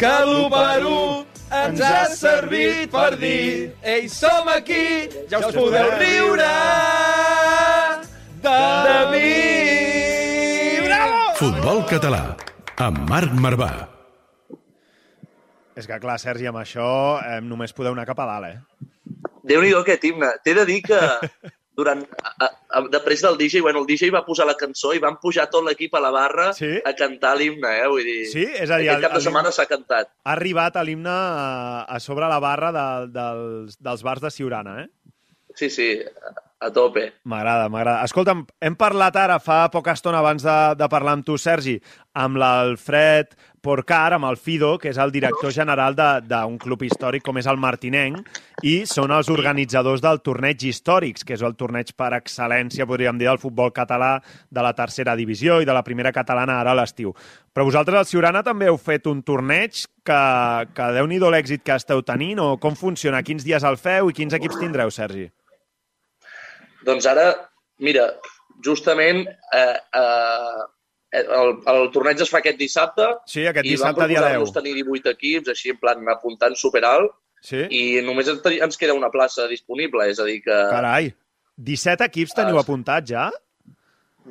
que 0.00 0.12
l'1 0.22 0.46
per 0.54 0.78
1 0.80 1.52
ens 1.58 1.82
ha 1.84 2.06
servit 2.08 2.88
per 2.94 3.10
dir 3.20 3.68
Ei, 3.84 4.08
som 4.08 4.48
aquí, 4.48 5.12
ja 5.28 5.42
us 5.44 5.52
podeu 5.52 5.92
riure 6.00 6.48
de, 8.40 8.56
de 8.88 8.98
mi. 9.12 9.36
Bravo! 10.88 11.22
Futbol 11.44 11.84
català, 11.92 12.24
amb 12.80 13.04
Marc 13.12 13.36
Marvà. 13.36 13.72
És 15.76 15.84
que, 15.84 16.00
clar, 16.00 16.16
Sergi, 16.16 16.48
amb 16.48 16.64
això 16.64 16.88
eh, 17.20 17.42
només 17.44 17.76
podeu 17.76 17.92
anar 17.92 18.08
cap 18.08 18.24
a 18.24 18.32
dalt, 18.32 18.54
eh? 18.54 18.58
Déu-n'hi-do 19.44 19.84
aquest 19.84 20.08
himne. 20.08 20.38
T'he 20.40 20.56
de 20.56 20.64
dir 20.72 20.80
que 20.88 21.02
durant, 21.76 22.02
a, 22.22 22.48
a, 22.68 22.80
després 22.92 23.22
del 23.24 23.38
DJ, 23.40 23.62
bueno, 23.64 23.80
el 23.80 23.86
DJ 23.88 24.10
va 24.12 24.24
posar 24.26 24.44
la 24.48 24.56
cançó 24.60 24.92
i 24.92 25.00
van 25.00 25.16
pujar 25.22 25.46
tot 25.50 25.64
l'equip 25.64 25.94
a 25.96 26.02
la 26.04 26.10
barra 26.12 26.50
Sí? 26.56 26.68
a 26.84 26.92
cantar 26.98 27.34
l'himne, 27.38 27.70
eh? 27.80 27.86
Vull 27.88 28.04
dir, 28.04 28.26
Sí? 28.32 28.44
És 28.44 28.70
a 28.70 28.78
dir, 28.82 28.90
aquest 28.90 29.06
cap 29.06 29.16
de 29.16 29.22
setmana 29.24 29.52
s'ha 29.54 29.66
cantat. 29.70 30.12
Ha 30.24 30.34
arribat 30.36 30.76
a 30.76 30.84
l'himne 30.84 31.12
a, 31.12 31.84
a 31.88 32.00
sobre 32.00 32.28
la 32.28 32.38
barra 32.44 32.72
de, 32.76 32.86
dels, 33.16 33.78
dels 33.80 34.04
bars 34.04 34.20
de 34.24 34.30
Siurana, 34.30 34.82
eh? 34.84 34.88
Sí, 35.54 35.68
sí, 35.70 35.88
a, 36.62 36.70
tope. 36.70 37.08
M'agrada, 37.26 37.68
m'agrada. 37.68 38.04
Escolta'm, 38.06 38.44
hem 38.62 38.76
parlat 38.78 39.16
ara 39.18 39.38
fa 39.42 39.64
poca 39.74 39.92
estona 39.98 40.20
abans 40.22 40.44
de, 40.46 40.58
de 40.78 40.88
parlar 40.92 41.16
amb 41.18 41.26
tu, 41.26 41.34
Sergi, 41.38 41.78
amb 42.14 42.38
l'Alfred 42.38 43.34
Porcar, 43.62 44.12
amb 44.16 44.26
el 44.26 44.36
Fido, 44.42 44.72
que 44.78 44.90
és 44.90 44.98
el 44.98 45.12
director 45.14 45.52
general 45.54 45.94
de- 45.94 46.20
d'un 46.26 46.56
club 46.58 46.80
històric 46.82 47.22
com 47.22 47.38
és 47.38 47.46
el 47.46 47.60
Martinenc, 47.62 48.26
i 48.66 48.86
són 48.90 49.12
els 49.14 49.28
organitzadors 49.30 50.02
del 50.02 50.18
torneig 50.20 50.64
històrics, 50.66 51.22
que 51.24 51.34
és 51.34 51.42
el 51.46 51.54
torneig 51.54 51.92
per 51.94 52.10
excel·lència, 52.18 52.86
podríem 52.90 53.18
dir, 53.18 53.28
del 53.30 53.38
futbol 53.38 53.70
català 53.72 54.16
de 54.50 54.62
la 54.66 54.72
tercera 54.74 55.14
divisió 55.14 55.60
i 55.62 55.68
de 55.68 55.72
la 55.76 55.84
primera 55.86 56.10
catalana 56.12 56.58
ara 56.60 56.72
a 56.74 56.78
l'estiu. 56.80 57.14
Però 57.54 57.64
vosaltres, 57.68 57.98
al 58.00 58.06
Ciurana, 58.10 58.42
també 58.42 58.66
heu 58.66 58.78
fet 58.78 59.06
un 59.06 59.22
torneig 59.22 59.84
que, 60.02 60.20
que 60.74 60.90
déu-n'hi-do 60.98 61.30
l'èxit 61.30 61.62
que 61.62 61.74
esteu 61.78 62.02
tenint, 62.02 62.40
o 62.42 62.56
com 62.58 62.74
funciona? 62.74 63.22
Quins 63.22 63.44
dies 63.46 63.62
el 63.62 63.78
feu 63.78 64.10
i 64.10 64.16
quins 64.16 64.34
equips 64.34 64.58
tindreu, 64.58 64.90
Sergi? 64.90 65.28
Doncs 66.84 67.06
ara, 67.06 67.26
mira, 67.78 68.08
justament 68.64 69.26
eh, 69.28 69.76
eh, 69.94 70.62
el, 71.22 71.50
el 71.68 71.90
torneig 71.92 72.20
es 72.24 72.30
fa 72.32 72.38
aquest 72.40 72.58
dissabte 72.58 73.06
Sí, 73.28 73.44
aquest 73.46 73.66
i 73.68 73.74
vam 73.76 73.92
dissabte, 73.94 74.08
dia 74.08 74.20
10. 74.20 74.28
proposar-nos 74.38 74.54
tenir 74.56 74.74
18 74.82 75.10
equips, 75.16 75.48
així 75.52 75.70
en 75.74 75.80
plan 75.82 76.08
apuntant 76.14 76.56
superalt, 76.56 77.12
Sí? 77.42 77.58
i 77.74 78.00
només 78.06 78.28
ens, 78.30 78.76
queda 78.78 78.94
una 78.94 79.08
plaça 79.10 79.48
disponible, 79.50 80.04
és 80.08 80.20
a 80.22 80.24
dir 80.28 80.36
que 80.44 80.54
Carai, 80.70 81.08
17 81.58 82.04
equips 82.06 82.36
teniu 82.38 82.60
apuntats 82.60 83.10
ja? 83.10 83.24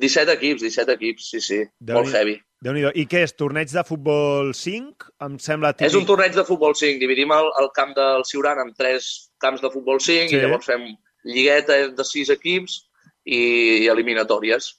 17 0.00 0.32
equips, 0.32 0.62
17 0.64 0.94
equips, 0.96 1.26
sí, 1.34 1.40
sí, 1.44 1.58
molt 1.58 2.08
Déu-n'hi- 2.08 2.14
heavy. 2.16 2.36
déu 2.64 2.72
nhi 2.72 2.86
I 3.02 3.04
què 3.06 3.20
és, 3.26 3.34
torneig 3.36 3.68
de 3.68 3.84
futbol 3.84 4.54
5? 4.56 5.10
Em 5.20 5.36
sembla 5.38 5.74
típic. 5.74 5.90
És 5.90 5.94
un 5.98 6.06
torneig 6.08 6.32
de 6.34 6.44
futbol 6.48 6.72
5. 6.74 6.98
Dividim 7.02 7.30
el, 7.36 7.50
el 7.60 7.68
camp 7.76 7.92
del 7.98 8.24
Ciuran 8.24 8.58
en 8.64 8.72
tres 8.74 9.28
camps 9.38 9.60
de 9.60 9.68
futbol 9.70 10.00
5 10.00 10.30
Sí. 10.30 10.36
i 10.36 10.40
llavors 10.40 10.64
fem 10.64 10.86
lligueta 11.24 11.76
de 11.94 12.04
6 12.04 12.30
equips 12.36 12.80
i, 13.24 13.86
eliminatòries. 13.92 14.72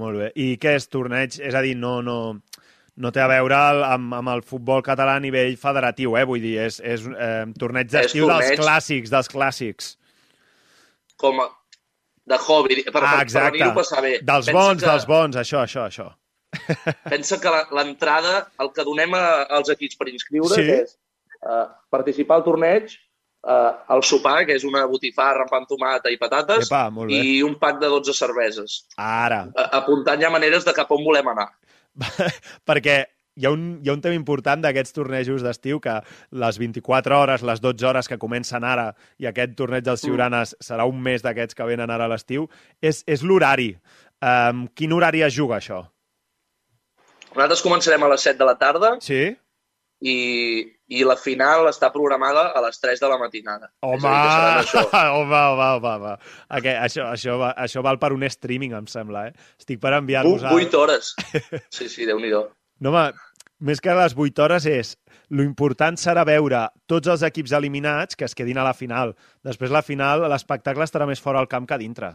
Molt 0.00 0.18
bé. 0.18 0.30
I 0.34 0.56
què 0.58 0.74
és 0.80 0.88
torneig? 0.90 1.38
És 1.38 1.54
a 1.54 1.62
dir, 1.62 1.76
no, 1.78 2.00
no, 2.02 2.16
no 2.96 3.12
té 3.14 3.22
a 3.22 3.28
veure 3.30 3.58
el, 3.70 3.82
amb, 3.86 4.14
amb 4.18 4.32
el 4.32 4.42
futbol 4.42 4.82
català 4.82 5.14
a 5.18 5.22
nivell 5.22 5.54
federatiu, 5.60 6.16
eh? 6.18 6.24
Vull 6.26 6.42
dir, 6.42 6.56
és, 6.66 6.80
és 6.82 7.04
eh, 7.06 7.44
torneig 7.60 7.92
d'estiu 7.92 8.26
dels 8.30 8.54
clàssics, 8.58 9.12
dels 9.14 9.30
clàssics. 9.30 9.92
Com 11.20 11.38
a, 11.44 11.46
de 12.26 12.38
hobby, 12.42 12.80
per, 12.82 12.92
per, 12.96 13.04
ah, 13.06 13.22
per 13.22 13.46
venir-ho 13.52 13.70
a 13.70 13.78
passar 13.78 14.02
bé. 14.02 14.16
Dels 14.22 14.50
Pensa 14.50 14.58
bons, 14.58 14.82
que, 14.82 14.90
dels 14.90 15.06
bons, 15.06 15.38
això, 15.44 15.62
això, 15.62 15.86
això. 15.86 16.10
Pensa 17.14 17.38
que 17.42 17.50
la- 17.54 17.66
l'entrada, 17.74 18.34
el 18.62 18.70
que 18.74 18.84
donem 18.86 19.14
a, 19.18 19.24
als 19.58 19.70
equips 19.74 19.98
per 20.00 20.08
inscriure 20.10 20.54
Sí. 20.58 20.66
és 20.80 20.96
uh, 21.42 21.66
participar 21.90 22.40
al 22.40 22.44
torneig, 22.46 22.94
uh, 23.44 23.72
el 23.94 24.04
sopar, 24.06 24.44
que 24.48 24.56
és 24.58 24.64
una 24.68 24.84
botifarra 24.90 25.44
amb 25.44 25.52
pa 25.52 25.60
amb 25.60 25.70
tomata 25.70 26.12
i 26.12 26.18
patates, 26.20 26.68
Epa, 26.68 26.88
i 27.12 27.42
un 27.46 27.58
pack 27.60 27.80
de 27.82 27.90
12 27.92 28.16
cerveses. 28.16 28.84
Ara, 28.96 29.44
Uh, 29.54 29.68
apuntant 29.80 30.20
ja 30.20 30.32
maneres 30.32 30.64
de 30.64 30.72
cap 30.76 30.90
on 30.94 31.04
volem 31.04 31.28
anar. 31.34 31.50
perquè 32.68 33.04
hi 33.36 33.46
ha 33.46 33.50
un, 33.50 33.80
hi 33.82 33.90
ha 33.90 33.94
un 33.94 34.02
tema 34.02 34.14
important 34.14 34.62
d'aquests 34.62 34.94
tornejos 34.94 35.42
d'estiu 35.42 35.80
que 35.82 35.96
les 36.44 36.58
24 36.58 37.18
hores, 37.18 37.42
les 37.42 37.62
12 37.62 37.88
hores 37.90 38.08
que 38.10 38.18
comencen 38.18 38.64
ara 38.64 38.92
i 39.18 39.26
aquest 39.30 39.56
torneig 39.58 39.86
del 39.86 39.98
Ciurana 39.98 40.44
serà 40.46 40.86
un 40.90 41.00
mes 41.02 41.22
d'aquests 41.22 41.58
que 41.58 41.66
venen 41.66 41.90
ara 41.90 42.06
a 42.06 42.12
l'estiu, 42.12 42.46
és, 42.80 43.02
és 43.10 43.26
l'horari. 43.26 43.72
Um, 44.24 44.68
quin 44.74 44.94
horari 44.94 45.24
es 45.26 45.34
juga, 45.34 45.58
això? 45.58 45.82
Nosaltres 47.34 47.64
començarem 47.66 48.06
a 48.06 48.12
les 48.12 48.22
7 48.22 48.38
de 48.38 48.46
la 48.46 48.54
tarda 48.58 48.94
Sí? 49.02 49.34
i, 50.04 50.16
i 50.92 51.04
la 51.06 51.16
final 51.16 51.68
està 51.70 51.88
programada 51.92 52.48
a 52.52 52.60
les 52.66 52.80
3 52.80 53.00
de 53.00 53.08
la 53.08 53.16
matinada. 53.20 53.70
Home, 53.86 54.08
a 54.08 54.60
això. 54.60 54.82
home, 55.18 55.32
home, 55.32 55.68
home, 55.78 55.92
home. 55.94 56.16
Aquest, 56.58 56.80
això, 56.88 57.06
això, 57.12 57.38
va, 57.40 57.52
això 57.64 57.82
val 57.86 57.98
per 58.02 58.12
un 58.12 58.26
streaming, 58.28 58.74
em 58.76 58.88
sembla, 58.90 59.28
eh? 59.30 59.48
Estic 59.58 59.80
per 59.80 59.94
enviar-vos... 59.96 60.44
a- 60.44 60.52
8 60.52 60.80
hores. 60.82 61.14
Sí, 61.74 61.88
sí, 61.88 62.04
déu-n'hi-do. 62.08 62.44
No, 62.84 62.90
home, 62.92 63.08
més 63.64 63.80
que 63.80 63.94
les 63.96 64.16
8 64.18 64.44
hores 64.44 64.68
és... 64.70 64.94
Lo 65.34 65.42
important 65.42 65.96
serà 65.98 66.20
veure 66.28 66.66
tots 66.86 67.08
els 67.10 67.22
equips 67.26 67.54
eliminats 67.56 68.14
que 68.14 68.26
es 68.28 68.34
quedin 68.36 68.58
a 68.60 68.64
la 68.66 68.74
final. 68.76 69.14
Després, 69.42 69.72
la 69.72 69.80
final, 69.82 70.26
l'espectacle 70.30 70.84
estarà 70.84 71.06
més 71.08 71.22
fora 71.24 71.40
al 71.40 71.48
camp 71.50 71.64
que 71.66 71.74
a 71.74 71.78
dintre. 71.80 72.10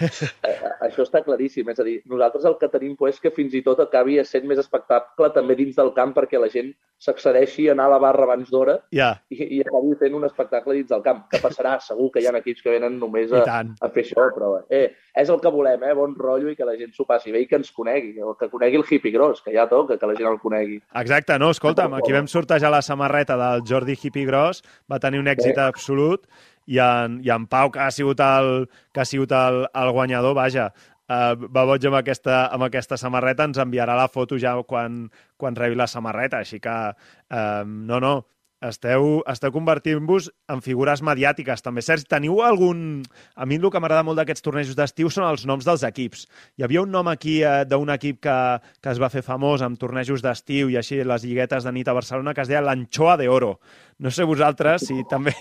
Eh, 0.00 0.56
Això 0.86 1.04
està 1.04 1.22
claríssim. 1.24 1.68
És 1.72 1.80
a 1.80 1.86
dir, 1.86 1.96
nosaltres 2.10 2.46
el 2.48 2.56
que 2.60 2.70
tenim 2.72 2.96
pues, 2.98 3.20
que 3.22 3.32
fins 3.34 3.54
i 3.56 3.62
tot 3.66 3.80
acabi 3.84 4.18
sent 4.24 4.46
més 4.48 4.60
espectacle 4.62 5.30
també 5.34 5.56
dins 5.58 5.76
del 5.76 5.92
camp 5.96 6.14
perquè 6.16 6.40
la 6.40 6.50
gent 6.52 6.72
s'accedeixi 7.02 7.66
a 7.68 7.74
anar 7.74 7.90
a 7.90 7.92
la 7.92 7.98
barra 8.00 8.24
abans 8.24 8.48
d'hora 8.48 8.78
Ja, 8.94 9.10
i, 9.28 9.36
i 9.58 9.60
acabi 9.60 9.98
fent 10.00 10.14
un 10.16 10.24
espectacle 10.28 10.78
dins 10.78 10.88
del 10.92 11.04
camp. 11.04 11.26
Que 11.32 11.40
passarà? 11.42 11.76
Segur 11.84 12.10
que 12.14 12.22
hi 12.22 12.28
ha 12.28 12.34
equips 12.40 12.64
que 12.64 12.72
venen 12.72 12.98
només 13.00 13.32
a, 13.36 13.44
a 13.44 13.90
fer 13.92 14.06
això, 14.06 14.28
però 14.36 14.52
eh, 14.72 14.88
és 15.16 15.32
el 15.32 15.40
que 15.42 15.52
volem, 15.52 15.84
eh? 15.84 15.94
bon 15.96 16.16
rotllo 16.16 16.52
i 16.52 16.56
que 16.56 16.68
la 16.68 16.76
gent 16.78 16.94
s'ho 16.96 17.06
passi 17.08 17.34
bé 17.34 17.44
i 17.44 17.48
que 17.50 17.60
ens 17.60 17.72
conegui, 17.76 18.16
o 18.22 18.34
que 18.38 18.50
conegui 18.52 18.80
el 18.80 18.86
hippie 18.88 19.14
gros, 19.14 19.42
que 19.44 19.54
ja 19.54 19.68
toca 19.70 19.98
que 20.00 20.08
la 20.08 20.16
gent 20.18 20.30
el 20.32 20.40
conegui. 20.42 20.80
Exacte, 21.02 21.38
no, 21.42 21.52
escolta'm, 21.54 21.96
aquí 21.98 22.16
vam 22.16 22.28
sortejar 22.30 22.72
la 22.72 22.82
samarreta 22.84 23.36
del 23.40 23.64
Jordi 23.68 23.96
Hippie 23.96 24.26
Gros, 24.28 24.62
va 24.90 25.00
tenir 25.02 25.22
un 25.22 25.30
èxit 25.32 25.58
absolut, 25.62 26.26
i 26.66 26.78
en, 26.82 27.20
i 27.24 27.32
en 27.32 27.46
Pau, 27.50 27.70
que 27.74 27.82
ha 27.82 27.90
sigut 27.94 28.20
el, 28.24 28.68
que 28.92 29.02
ha 29.02 29.08
sigut 29.08 29.32
el, 29.36 29.64
el 29.70 29.92
guanyador, 29.96 30.36
vaja, 30.38 30.68
uh, 31.08 31.34
va 31.46 31.66
boig 31.68 31.86
amb 31.88 32.00
aquesta, 32.00 32.46
amb 32.54 32.66
aquesta 32.68 32.98
samarreta, 33.00 33.46
ens 33.48 33.60
enviarà 33.62 33.96
la 33.98 34.08
foto 34.12 34.38
ja 34.42 34.56
quan, 34.68 35.04
quan 35.38 35.58
rebi 35.58 35.78
la 35.78 35.88
samarreta, 35.90 36.42
així 36.42 36.60
que, 36.62 36.76
uh, 36.92 37.62
no, 37.66 38.00
no, 38.02 38.16
esteu, 38.64 39.20
esteu 39.28 39.52
convertint-vos 39.52 40.30
en 40.52 40.62
figures 40.64 41.02
mediàtiques, 41.04 41.62
també. 41.64 41.82
Sergi, 41.84 42.06
teniu 42.08 42.40
algun... 42.44 43.02
A 43.36 43.46
mi 43.46 43.58
el 43.60 43.68
que 43.70 43.80
m'agrada 43.80 44.04
molt 44.06 44.20
d'aquests 44.20 44.44
tornejos 44.44 44.78
d'estiu 44.78 45.10
són 45.12 45.26
els 45.28 45.46
noms 45.48 45.66
dels 45.66 45.84
equips. 45.86 46.26
Hi 46.56 46.64
havia 46.64 46.82
un 46.84 46.92
nom 46.92 47.08
aquí 47.08 47.40
eh, 47.42 47.64
d'un 47.68 47.92
equip 47.92 48.22
que, 48.24 48.36
que 48.82 48.92
es 48.92 49.00
va 49.02 49.10
fer 49.12 49.24
famós 49.26 49.64
amb 49.64 49.78
tornejos 49.80 50.24
d'estiu 50.24 50.70
i 50.72 50.78
així 50.80 51.02
les 51.04 51.24
lliguetes 51.24 51.64
de 51.66 51.72
nit 51.72 51.88
a 51.88 51.96
Barcelona 51.96 52.34
que 52.34 52.44
es 52.44 52.52
deia 52.52 52.64
l'Anchoa 52.64 53.16
de 53.20 53.28
Oro. 53.28 53.56
No 53.98 54.10
sé 54.10 54.24
vosaltres 54.24 54.88
si 54.88 55.02
també 55.12 55.34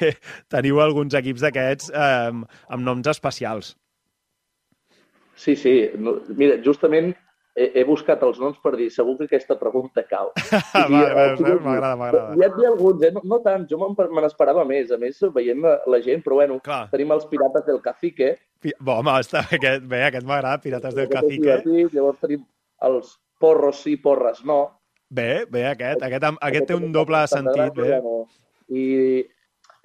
teniu 0.52 0.82
alguns 0.84 1.16
equips 1.16 1.48
d'aquests 1.48 1.92
eh, 1.92 2.32
amb 2.36 2.84
noms 2.84 3.08
especials. 3.12 3.76
Sí, 5.36 5.56
sí. 5.60 5.92
No, 6.00 6.18
mira, 6.36 6.56
justament 6.64 7.14
he, 7.56 7.70
he 7.80 7.84
buscat 7.88 8.22
els 8.28 8.40
noms 8.42 8.58
per 8.64 8.76
dir, 8.76 8.90
segur 8.94 9.16
que 9.18 9.28
aquesta 9.30 9.56
pregunta 9.60 10.04
cau. 10.10 10.32
Va, 10.52 10.86
va, 10.92 11.04
va, 11.16 11.56
m'agrada, 11.64 11.96
m'agrada. 12.00 12.36
Hi 12.36 12.46
havia 12.48 12.72
alguns, 12.72 13.04
eh? 13.08 13.12
no, 13.16 13.24
no 13.32 13.40
tant, 13.46 13.66
jo 13.70 13.80
me 13.82 14.22
n'esperava 14.22 14.66
més, 14.68 14.92
a 14.92 15.00
més, 15.02 15.22
veient 15.36 15.64
la, 15.64 15.78
la 15.88 16.02
gent, 16.04 16.24
però 16.26 16.42
bueno, 16.42 16.60
Clar. 16.66 16.86
tenim 16.94 17.14
els 17.16 17.28
Pirates 17.32 17.66
del 17.68 17.82
Cacique, 17.86 18.34
Pi- 18.66 18.74
Bo, 18.80 19.00
home, 19.00 19.14
està, 19.22 19.46
aquest, 19.58 19.86
bé, 19.88 20.04
aquest 20.10 20.26
m'agrada, 20.28 20.62
Pirates 20.64 20.96
del 20.96 21.06
aquest 21.08 21.22
Cacique. 21.22 21.42
divertit, 21.44 21.94
llavors 21.96 22.20
tenim 22.24 22.44
els 22.90 23.16
Porros 23.40 23.82
sí, 23.84 23.96
Porres 24.02 24.44
no. 24.48 24.60
Bé, 25.16 25.46
bé, 25.52 25.68
aquest, 25.70 26.02
aquest, 26.04 26.24
aquest 26.42 26.68
té 26.72 26.76
un 26.76 26.92
doble 26.96 27.20
sentit, 27.30 27.76
bé. 27.78 28.00
I 28.74 28.86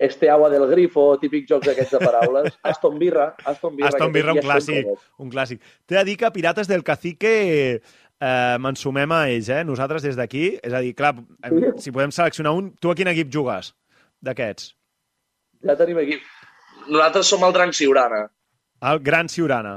Este 0.01 0.31
agua 0.33 0.49
del 0.49 0.63
grifo, 0.71 1.03
típic 1.21 1.45
jocs 1.51 1.69
aquests 1.69 1.93
de 1.93 1.99
paraules. 2.01 2.55
Aston 2.71 2.95
Birra, 2.99 3.35
Aston 3.45 3.75
Birra. 3.77 3.91
Aston 3.93 4.13
Birra, 4.15 4.33
un 4.33 4.41
clàssic, 4.47 4.87
un 5.21 5.31
clàssic. 5.35 5.61
T'he 5.85 5.99
de 5.99 6.05
dir 6.09 6.15
que 6.23 6.31
Pirates 6.33 6.71
del 6.71 6.83
Cacique 6.87 7.33
eh, 7.77 8.57
ens 8.57 8.81
sumem 8.81 9.13
a 9.13 9.19
ells, 9.29 9.51
eh? 9.53 9.61
Nosaltres 9.69 10.07
des 10.09 10.17
d'aquí. 10.17 10.47
És 10.65 10.73
a 10.73 10.81
dir, 10.81 10.95
clar, 10.97 11.13
em, 11.45 11.61
si 11.85 11.93
podem 11.93 12.15
seleccionar 12.17 12.55
un... 12.57 12.73
Tu 12.81 12.89
a 12.91 12.97
quin 12.97 13.13
equip 13.13 13.29
jugues 13.37 13.75
d'aquests? 14.25 14.73
Ja 15.69 15.77
tenim 15.77 16.01
aquí. 16.01 16.17
Nosaltres 16.89 17.29
som 17.29 17.45
el 17.45 17.53
Dranc 17.53 17.77
Siurana. 17.77 18.23
El 18.89 19.03
Gran 19.05 19.29
Ciurana. 19.29 19.75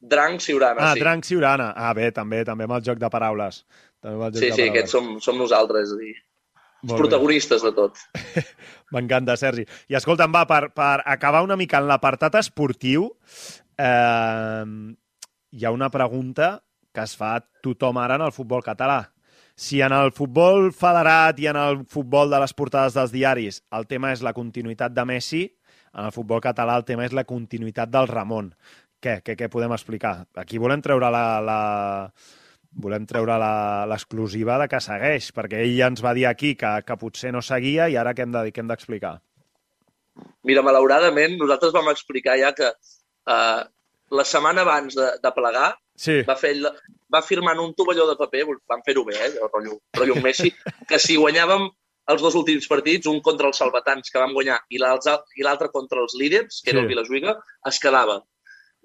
Dranc 0.00 0.40
Siurana, 0.40 0.80
Ah, 0.88 0.94
sí. 0.96 1.00
Dranc 1.04 1.28
Ciurana. 1.28 1.74
Ah, 1.76 1.92
bé, 1.92 2.08
també, 2.16 2.40
també 2.48 2.64
amb 2.64 2.78
el 2.78 2.86
joc 2.88 2.96
de 3.02 3.10
paraules. 3.12 3.66
També 4.00 4.16
amb 4.16 4.24
el 4.30 4.32
joc 4.32 4.40
Sí, 4.40 4.46
de 4.48 4.54
sí, 4.56 4.62
paraules. 4.62 4.70
aquests 4.78 4.96
som, 4.96 5.10
som 5.20 5.36
nosaltres, 5.36 5.90
és 5.90 5.92
a 5.92 5.98
dir, 6.00 6.14
els 6.84 6.96
protagonistes 6.96 7.62
de 7.64 7.72
tot. 7.76 8.00
M'encanta, 8.94 9.36
Sergi. 9.40 9.66
I 9.90 9.98
escolta'm, 9.98 10.32
va, 10.34 10.46
per, 10.48 10.70
per 10.76 11.02
acabar 11.04 11.44
una 11.46 11.58
mica 11.60 11.80
en 11.80 11.88
l'apartat 11.90 12.40
esportiu, 12.40 13.08
eh, 13.78 14.64
hi 15.50 15.64
ha 15.64 15.72
una 15.74 15.90
pregunta 15.90 16.58
que 16.94 17.04
es 17.06 17.14
fa 17.16 17.38
tothom 17.62 18.00
ara 18.02 18.16
en 18.18 18.26
el 18.26 18.34
futbol 18.34 18.64
català. 18.66 19.04
Si 19.60 19.80
en 19.84 19.92
el 19.92 20.12
futbol 20.16 20.70
federat 20.72 21.38
i 21.42 21.50
en 21.50 21.58
el 21.60 21.82
futbol 21.90 22.30
de 22.32 22.40
les 22.40 22.54
portades 22.56 22.96
dels 22.96 23.12
diaris 23.12 23.60
el 23.76 23.86
tema 23.90 24.14
és 24.14 24.22
la 24.24 24.32
continuïtat 24.32 24.94
de 24.96 25.04
Messi, 25.04 25.42
en 25.92 26.06
el 26.06 26.14
futbol 26.14 26.40
català 26.40 26.78
el 26.80 26.86
tema 26.88 27.04
és 27.04 27.14
la 27.16 27.26
continuïtat 27.28 27.90
del 27.92 28.08
Ramon. 28.08 28.54
Què, 29.00 29.20
què, 29.24 29.36
què 29.36 29.48
podem 29.52 29.72
explicar? 29.74 30.24
Aquí 30.38 30.58
volem 30.60 30.82
treure 30.84 31.08
la, 31.12 31.24
la, 31.44 31.60
volem 32.72 33.06
treure 33.06 33.36
la- 33.38 33.86
l'exclusiva 33.90 34.58
de 34.62 34.68
que 34.68 34.80
segueix, 34.80 35.32
perquè 35.34 35.60
ell 35.64 35.76
ja 35.76 35.88
ens 35.90 36.02
va 36.04 36.14
dir 36.14 36.26
aquí 36.26 36.54
que, 36.56 36.70
que 36.86 36.96
potser 36.96 37.32
no 37.32 37.42
seguia 37.42 37.88
i 37.90 37.96
ara 37.96 38.14
què 38.14 38.22
hem 38.22 38.32
de- 38.32 38.50
d'explicar? 38.70 39.20
Mira, 40.44 40.62
malauradament, 40.62 41.36
nosaltres 41.38 41.72
vam 41.72 41.88
explicar 41.90 42.36
ja 42.38 42.52
que 42.56 42.68
uh, 42.70 43.60
la 44.10 44.24
setmana 44.24 44.62
abans 44.62 44.94
de, 44.96 45.10
de 45.22 45.32
plegar 45.36 45.76
Sí. 46.00 46.22
va, 46.24 46.32
fer, 46.34 46.54
va 47.12 47.20
firmar 47.20 47.58
un 47.60 47.74
tovalló 47.76 48.06
de 48.08 48.16
paper, 48.16 48.46
van 48.68 48.80
fer-ho 48.86 49.04
bé, 49.04 49.18
eh, 49.20 49.34
rotllo, 49.52 49.80
rotllo 49.98 50.14
Messi, 50.24 50.48
que 50.88 50.98
si 50.98 51.18
guanyàvem 51.20 51.66
els 52.10 52.22
dos 52.24 52.34
últims 52.34 52.66
partits, 52.66 53.06
un 53.06 53.20
contra 53.20 53.46
els 53.50 53.58
salvatans 53.60 54.08
que 54.10 54.18
vam 54.18 54.32
guanyar 54.32 54.56
i 54.70 54.78
l'altre 54.80 55.68
contra 55.70 56.00
els 56.00 56.14
líders, 56.18 56.62
que 56.64 56.70
era 56.72 56.80
Sí. 56.80 56.84
el 56.86 56.88
Vilajuiga, 56.88 57.36
es 57.68 57.78
quedava. 57.78 58.22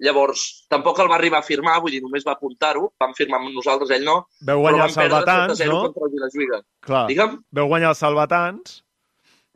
Llavors, 0.04 0.40
tampoc 0.68 0.98
el 1.00 1.08
va 1.08 1.16
arribar 1.16 1.38
a 1.40 1.46
firmar, 1.46 1.78
vull 1.80 1.94
dir, 1.94 2.02
només 2.04 2.24
va 2.26 2.34
apuntar-ho, 2.36 2.90
vam 3.00 3.14
firmar 3.16 3.38
amb 3.40 3.54
nosaltres, 3.56 3.94
ell 3.96 4.04
no, 4.04 4.16
Veu 4.44 4.60
guanyar 4.60 4.90
perdre 4.90 4.96
salvatans, 4.98 5.60
3-0 5.62 5.72
no? 5.72 5.78
contra 5.86 6.26
el. 6.58 6.66
Clar. 6.84 7.06
Digue'm? 7.08 7.38
Veu 7.56 7.70
guanyar 7.70 7.94
els 7.94 8.02
salvatans. 8.04 8.74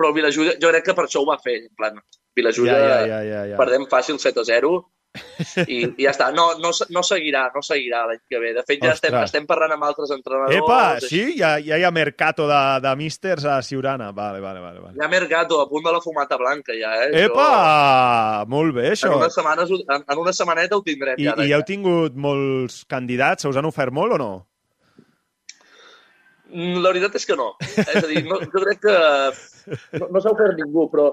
Però 0.00 0.09
el 0.09 0.16
Vilajuiga, 0.16 0.55
jo 0.62 0.70
crec 0.72 0.87
que 0.87 0.94
per 0.96 1.05
això 1.05 1.20
ho 1.20 1.29
va 1.29 1.37
fer, 1.44 1.59
en 1.66 1.74
plan, 1.76 2.00
Vilajuiga, 2.38 2.72
Ja, 2.72 2.88
ja, 2.88 3.05
ja, 3.11 3.20
ja, 3.26 3.42
ja. 3.53 3.61
perdem 3.61 3.85
fàcil 3.90 4.16
7 4.22 4.40
a 4.40 4.48
0 4.48 4.72
i, 5.66 5.79
i 5.99 6.05
ja 6.05 6.12
està. 6.12 6.29
No, 6.35 6.44
no, 6.62 6.70
no 6.94 7.03
seguirà, 7.03 7.49
no 7.55 7.62
seguirà 7.66 8.05
l'any 8.07 8.20
que 8.31 8.38
ve. 8.38 8.53
De 8.55 8.62
fet, 8.62 8.79
ja 8.85 8.92
estem, 8.94 9.11
Ostres. 9.11 9.31
estem 9.33 9.46
parlant 9.49 9.73
amb 9.75 9.87
altres 9.88 10.12
entrenadors. 10.14 10.55
Epa, 10.61 10.79
sí? 11.03 11.23
Ja, 11.38 11.57
ja 11.59 11.79
hi 11.81 11.87
ha 11.87 11.90
mercato 11.90 12.46
de, 12.51 12.61
de 12.85 12.92
místers 13.01 13.44
a 13.44 13.57
Ciurana. 13.66 14.12
Vale, 14.14 14.38
vale, 14.44 14.61
vale. 14.62 14.79
vale. 14.85 14.94
Hi 14.99 15.03
ha 15.05 15.09
Mercato, 15.11 15.59
a 15.61 15.66
punt 15.68 15.85
de 15.88 15.92
la 15.96 16.01
fumata 16.05 16.38
blanca, 16.38 16.77
ja, 16.79 16.92
eh? 17.09 17.25
Epa! 17.25 18.44
Molt 18.49 18.75
bé, 18.79 18.90
Això, 18.92 19.09
això. 19.09 19.16
en, 19.16 19.25
unes 19.25 19.35
setmanes, 19.35 19.70
ho- 19.75 19.83
en, 19.96 20.05
en 20.14 20.23
una 20.23 20.33
setmaneta 20.37 20.79
ho 20.79 20.85
tindrem, 20.87 21.18
I, 21.18 21.27
ja. 21.27 21.35
I 21.42 21.53
heu 21.59 21.64
tingut 21.66 22.14
molts 22.14 22.85
candidats? 22.90 23.42
Se 23.42 23.51
us 23.51 23.59
han 23.59 23.66
ofert 23.68 23.92
molt 23.96 24.14
o 24.14 24.20
no? 24.23 24.31
Mm, 26.51 26.81
La 26.83 26.90
veritat 26.90 27.14
és 27.20 27.27
que 27.29 27.37
no. 27.38 27.53
És 27.66 27.99
a 28.01 28.07
dir, 28.11 28.25
no, 28.27 28.38
jo 28.42 28.62
crec 28.62 28.81
que 28.83 28.94
no, 30.01 30.09
no 30.11 30.23
s'ha 30.23 30.33
ofert 30.35 30.57
ningú, 30.59 30.87
però 30.90 31.11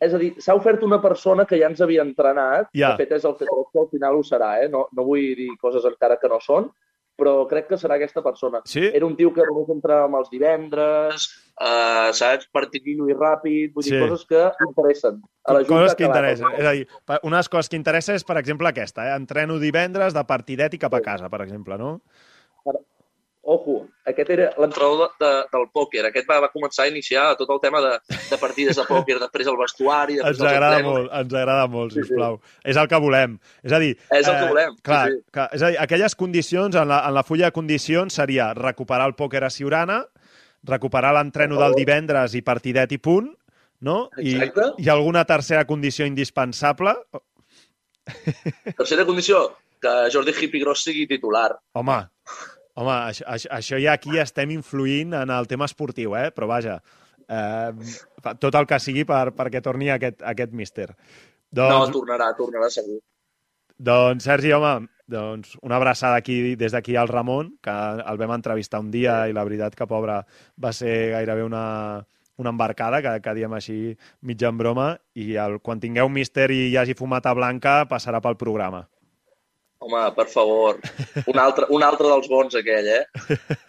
és 0.00 0.14
a 0.14 0.18
dir, 0.18 0.34
s'ha 0.40 0.54
ofert 0.54 0.82
una 0.86 1.00
persona 1.02 1.44
que 1.44 1.58
ja 1.58 1.66
ens 1.68 1.80
havia 1.80 2.02
entrenat, 2.02 2.68
Ja. 2.72 2.92
de 2.92 2.96
fet 3.04 3.12
és 3.12 3.24
el 3.24 3.34
que 3.36 3.46
crec 3.46 3.72
que 3.72 3.80
al 3.80 3.88
final 3.90 4.16
ho 4.16 4.22
serà, 4.22 4.62
eh? 4.62 4.68
no, 4.68 4.86
no 4.92 5.04
vull 5.04 5.34
dir 5.36 5.48
coses 5.60 5.84
encara 5.84 6.18
que 6.18 6.28
no 6.28 6.38
són, 6.40 6.70
però 7.18 7.48
crec 7.50 7.66
que 7.66 7.74
serà 7.74 7.96
aquesta 7.96 8.22
persona. 8.22 8.60
Sí? 8.64 8.84
Era 8.94 9.04
un 9.04 9.16
tio 9.16 9.32
que 9.34 9.42
només 9.42 9.68
entrenàvem 9.74 10.14
els 10.20 10.30
divendres, 10.30 11.24
eh, 11.58 12.10
saps, 12.14 12.46
partidillo 12.52 13.08
i 13.10 13.14
ràpid, 13.14 13.72
vull 13.74 13.82
dir, 13.82 13.96
Sí. 13.96 13.98
coses 14.08 14.24
que 14.24 14.44
interessen. 14.68 15.22
A 15.44 15.52
la 15.54 15.64
Coses 15.64 15.96
que 15.96 16.04
interessen. 16.04 16.46
És 16.56 16.64
a 16.64 16.70
dir, 16.72 16.86
una 17.24 17.36
de 17.36 17.40
les 17.40 17.48
coses 17.48 17.68
que 17.68 17.76
interessa 17.76 18.14
és, 18.14 18.22
per 18.22 18.36
exemple, 18.38 18.68
aquesta. 18.68 19.08
Eh? 19.08 19.16
Entreno 19.16 19.58
divendres 19.58 20.14
de 20.14 20.24
partidet 20.24 20.74
i 20.74 20.78
cap 20.78 20.94
a 20.94 21.00
casa, 21.00 21.28
per 21.28 21.40
exemple, 21.42 21.76
no? 21.76 22.02
Ojo, 23.48 23.78
aquest 24.04 24.28
era 24.34 24.50
l'entrenador 24.60 24.98
de, 25.16 25.24
de, 25.24 25.28
del 25.54 25.62
pòquer. 25.72 26.02
Aquest 26.10 26.26
va, 26.28 26.36
va 26.44 26.50
començar 26.52 26.84
a 26.84 26.90
iniciar 26.90 27.22
tot 27.40 27.48
el 27.54 27.60
tema 27.62 27.80
de, 27.80 27.94
de 28.28 28.36
partides 28.42 28.76
de 28.76 28.84
pòquer, 28.84 29.16
després 29.22 29.48
el 29.48 29.56
vestuari... 29.56 30.18
Després 30.18 30.42
Ens 30.42 30.50
agrada 30.50 30.80
entrenos. 30.82 30.98
molt, 30.98 31.14
ens 31.22 31.36
agrada 31.40 31.66
molt, 31.72 31.94
Sí, 31.94 32.02
sí. 32.02 32.08
sisplau. 32.10 32.36
És 32.68 32.76
el 32.82 32.90
que 32.92 33.00
volem. 33.06 33.38
És 33.64 33.72
a 33.72 33.80
dir... 33.80 33.94
eh, 33.96 34.18
És 34.20 34.28
el 34.28 34.36
que 34.42 34.50
volem, 34.50 34.74
sí, 34.76 34.82
Clar, 34.90 35.00
sí. 35.14 35.18
clar, 35.38 35.46
és 35.56 35.64
a 35.64 35.70
dir, 35.72 35.78
aquelles 35.86 36.16
condicions, 36.20 36.76
en 36.76 36.92
la, 36.92 36.98
en 37.08 37.16
la 37.16 37.24
fulla 37.24 37.48
de 37.48 37.56
condicions 37.56 38.20
seria 38.20 38.50
recuperar 38.58 39.08
el 39.08 39.16
pòquer 39.16 39.42
a 39.48 39.50
Ciurana, 39.54 40.02
recuperar 40.68 41.14
l'entreno 41.16 41.56
del 41.62 41.78
divendres 41.78 42.36
i 42.36 42.44
partidet 42.44 42.92
i 42.92 43.00
punt, 43.00 43.32
no? 43.88 43.96
I, 44.20 44.34
Exacte. 44.36 44.68
I 44.84 44.92
alguna 44.92 45.24
tercera 45.24 45.64
condició 45.64 46.04
indispensable? 46.04 46.96
Tercera 48.76 49.04
condició, 49.08 49.40
que 49.80 49.96
Jordi 50.12 50.32
Hippie 50.36 50.60
Gros 50.62 50.82
sigui 50.84 51.06
titular. 51.08 51.52
Home, 51.78 51.98
Home, 52.78 52.94
això, 53.10 53.24
això, 53.34 53.50
això 53.56 53.78
ja 53.82 53.96
aquí 53.98 54.18
estem 54.22 54.52
influint 54.54 55.16
en 55.18 55.32
el 55.34 55.48
tema 55.50 55.66
esportiu, 55.66 56.14
eh? 56.14 56.28
però 56.34 56.46
vaja, 56.50 56.76
eh, 57.26 57.72
tot 58.38 58.54
el 58.54 58.68
que 58.70 58.78
sigui 58.82 59.02
per, 59.08 59.32
perquè 59.36 59.62
torni 59.64 59.90
aquest, 59.90 60.22
aquest 60.22 60.54
míster. 60.54 60.92
No, 60.92 61.64
Doncs, 61.64 61.94
tornarà, 61.96 62.28
tornarà 62.38 62.68
segur. 62.70 63.00
doncs, 63.78 64.24
Sergi, 64.28 64.52
home, 64.52 64.88
doncs 65.08 65.56
una 65.62 65.78
abraçada 65.80 66.18
aquí, 66.20 66.54
des 66.60 66.72
d'aquí 66.76 66.94
al 66.96 67.08
Ramon, 67.08 67.54
que 67.64 67.72
el 67.72 68.20
vam 68.20 68.34
entrevistar 68.36 68.80
un 68.84 68.90
dia 68.92 69.22
i 69.30 69.34
la 69.34 69.44
veritat 69.48 69.74
que, 69.74 69.86
pobre, 69.88 70.20
va 70.60 70.72
ser 70.76 71.10
gairebé 71.14 71.46
una, 71.46 71.64
una 72.36 72.52
embarcada, 72.54 73.00
que, 73.02 73.14
que 73.24 73.34
diem 73.38 73.54
així 73.56 73.78
mig 74.22 74.42
en 74.44 74.58
broma, 74.60 74.90
i 75.14 75.34
el, 75.40 75.58
quan 75.64 75.80
tingueu 75.80 76.10
míster 76.12 76.50
i 76.52 76.68
hi 76.68 76.76
hagi 76.76 76.94
fumata 76.98 77.32
blanca, 77.34 77.80
passarà 77.90 78.20
pel 78.20 78.36
programa. 78.36 78.84
Home, 79.78 80.00
per 80.16 80.26
favor. 80.26 80.80
Un 81.30 81.38
altre, 81.38 81.68
un 81.70 81.84
altre 81.86 82.08
dels 82.10 82.28
bons, 82.30 82.56
aquell, 82.58 82.88
eh? 82.98 83.04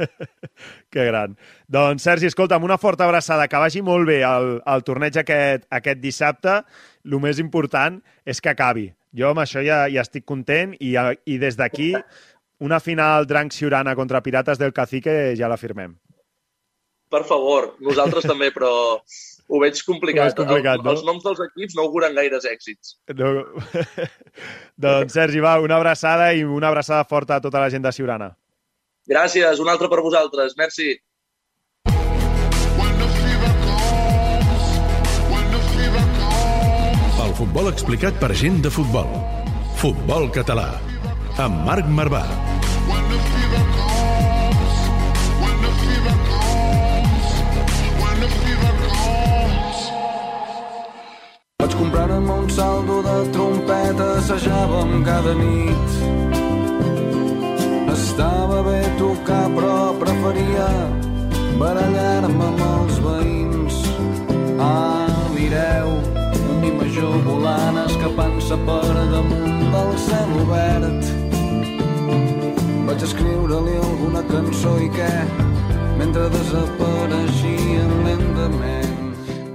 Que 0.91 1.06
gran. 1.06 1.36
Doncs, 1.72 2.04
Sergi, 2.04 2.28
escolta'm, 2.28 2.65
una 2.65 2.80
forta 2.82 3.06
abraçada, 3.06 3.45
que 3.48 3.62
vagi 3.62 3.84
molt 3.86 4.10
bé 4.10 4.17
el, 4.26 4.58
el 4.67 4.84
torneig 4.88 5.19
aquest, 5.22 5.67
aquest 5.69 6.02
dissabte. 6.02 6.58
El 7.06 7.19
més 7.22 7.39
important 7.39 8.02
és 8.26 8.41
que 8.41 8.52
acabi. 8.52 8.89
Jo 9.15 9.32
amb 9.32 9.43
això 9.45 9.62
ja, 9.65 9.84
ja 9.89 10.02
estic 10.06 10.26
content 10.28 10.74
i, 10.82 10.95
i 10.98 11.38
des 11.41 11.58
d'aquí 11.58 11.93
una 12.60 12.82
final 12.84 13.26
Drank 13.30 13.54
Ciurana 13.56 13.95
contra 13.95 14.22
Pirates 14.22 14.60
del 14.60 14.74
Cacique 14.74 15.36
ja 15.38 15.48
la 15.48 15.58
firmem. 15.58 15.95
Per 17.10 17.24
favor, 17.26 17.72
nosaltres 17.82 18.28
també, 18.30 18.52
però 18.54 18.69
ho 19.50 19.60
veig 19.63 19.80
complicat. 19.86 20.22
Ho 20.22 20.30
veig 20.30 20.38
complicat, 20.38 20.78
El- 20.78 20.86
no? 20.86 20.91
Els 20.93 21.06
noms 21.08 21.24
dels 21.26 21.41
equips 21.48 21.76
no 21.78 21.88
auguren 21.88 22.13
gaires 22.17 22.45
èxits. 22.45 22.98
No... 23.17 23.32
doncs, 24.86 25.15
Sergi, 25.17 25.41
va, 25.41 25.56
una 25.63 25.80
abraçada 25.82 26.32
i 26.38 26.45
una 26.45 26.69
abraçada 26.69 27.08
forta 27.10 27.39
a 27.39 27.43
tota 27.45 27.63
la 27.63 27.69
gent 27.74 27.86
de 27.88 27.93
Ciurana. 27.95 28.30
Gràcies, 29.10 29.58
un 29.63 29.69
altre 29.74 29.89
per 29.89 30.04
vosaltres. 30.06 30.54
Merci. 30.60 30.93
El 37.26 37.34
futbol 37.38 37.69
explicat 37.72 38.15
per 38.22 38.32
gent 38.38 38.62
de 38.65 38.72
futbol. 38.74 39.10
Futbol 39.82 40.30
català. 40.36 40.69
Amb 41.39 41.65
Marc 41.67 41.89
Marvà. 42.00 42.24
Vaig 51.60 51.74
comprar-me 51.76 52.34
un 52.41 52.50
saldo 52.50 53.02
de 53.04 53.15
trompeta, 53.36 54.06
assajàvem 54.19 55.04
cada 55.04 55.34
nit. 55.36 55.95
Estava 57.91 58.62
bé 58.63 58.78
tocar, 59.00 59.41
però 59.56 59.80
preferia 60.00 60.67
barallar-me 61.60 62.45
amb 62.45 62.63
els 62.67 63.02
veïns. 63.08 63.82
Ah, 64.67 65.12
mireu, 65.34 65.91
un 66.54 66.63
major 66.78 67.19
volant 67.28 67.82
escapant-se 67.84 68.62
per 68.72 68.95
damunt 69.12 69.67
del 69.76 69.91
cel 70.06 70.34
obert. 70.45 71.12
Vaig 72.88 73.06
escriure-li 73.10 73.76
alguna 73.84 74.24
cançó 74.32 74.78
i 74.80 74.88
què? 74.95 75.12
Mentre 76.00 76.32
desapareixien 76.39 77.95
lentament. 78.08 79.09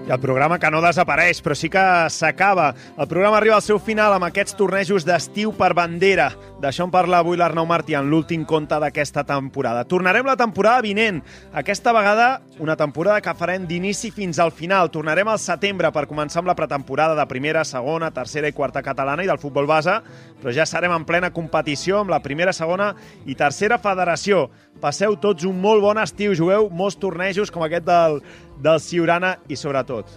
I 0.05 0.11
el 0.12 0.21
programa 0.21 0.59
que 0.61 0.69
no 0.69 0.83
desapareix, 0.85 1.38
però 1.40 1.55
sí 1.57 1.71
que 1.73 1.83
s'acaba. 2.12 2.75
El 3.01 3.07
programa 3.09 3.38
arriba 3.38 3.55
al 3.57 3.64
seu 3.64 3.79
final 3.81 4.12
amb 4.12 4.27
aquests 4.27 4.53
tornejos 4.59 5.07
d'estiu 5.09 5.55
per 5.57 5.71
bandera. 5.73 6.27
D'això 6.61 6.85
en 6.85 6.93
parla 6.93 7.23
avui 7.23 7.38
l'Arnau 7.40 7.64
Martí 7.64 7.97
en 7.97 8.11
l'últim 8.12 8.45
conte 8.45 8.77
d'aquesta 8.83 9.25
temporada. 9.25 9.87
Tornarem 9.88 10.29
la 10.29 10.37
temporada 10.37 10.85
vinent. 10.85 11.23
Aquesta 11.57 11.95
vegada 11.97 12.43
una 12.61 12.77
temporada 12.77 13.23
que 13.25 13.33
farem 13.35 13.64
d'inici 13.67 14.11
fins 14.12 14.38
al 14.38 14.53
final. 14.53 14.90
Tornarem 14.93 15.29
al 15.29 15.40
setembre 15.40 15.88
per 15.90 16.05
començar 16.11 16.43
amb 16.43 16.53
la 16.53 16.57
pretemporada 16.59 17.17
de 17.17 17.27
primera, 17.31 17.64
segona, 17.64 18.12
tercera 18.12 18.49
i 18.49 18.53
quarta 18.53 18.85
catalana 18.85 19.25
i 19.25 19.31
del 19.31 19.40
futbol 19.40 19.67
base, 19.67 19.97
però 20.43 20.53
ja 20.53 20.69
serem 20.69 20.93
en 20.93 21.09
plena 21.09 21.33
competició 21.33 22.03
amb 22.03 22.12
la 22.12 22.21
primera, 22.21 22.53
segona 22.53 22.93
i 23.25 23.35
tercera 23.35 23.81
federació. 23.81 24.51
Passeu 24.85 25.17
tots 25.17 25.47
un 25.49 25.61
molt 25.62 25.81
bon 25.81 25.99
estiu, 26.03 26.35
jugueu 26.37 26.69
molts 26.71 26.99
tornejos 27.01 27.51
com 27.55 27.62
aquest 27.64 27.87
del, 27.88 28.21
del 28.62 28.81
Ciurana 28.81 29.37
i, 29.49 29.57
sobretot, 29.57 30.11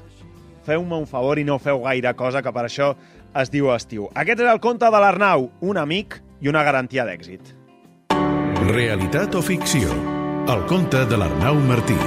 feu-me 0.67 0.99
un 0.99 1.07
favor 1.07 1.39
i 1.39 1.45
no 1.47 1.59
feu 1.59 1.81
gaire 1.85 2.13
cosa, 2.19 2.43
que 2.43 2.53
per 2.53 2.67
això 2.67 2.93
es 3.37 3.51
diu 3.53 3.71
estiu. 3.73 4.09
Aquest 4.15 4.43
és 4.43 4.51
el 4.51 4.61
conte 4.63 4.89
de 4.91 5.01
l'Arnau, 5.03 5.49
un 5.61 5.79
amic 5.81 6.19
i 6.41 6.51
una 6.51 6.63
garantia 6.67 7.07
d'èxit. 7.07 7.53
Realitat 8.67 9.35
o 9.35 9.41
ficció? 9.41 9.93
El 10.47 10.65
conte 10.67 11.05
de 11.07 11.19
l'Arnau 11.19 11.59
Martí. 11.67 11.97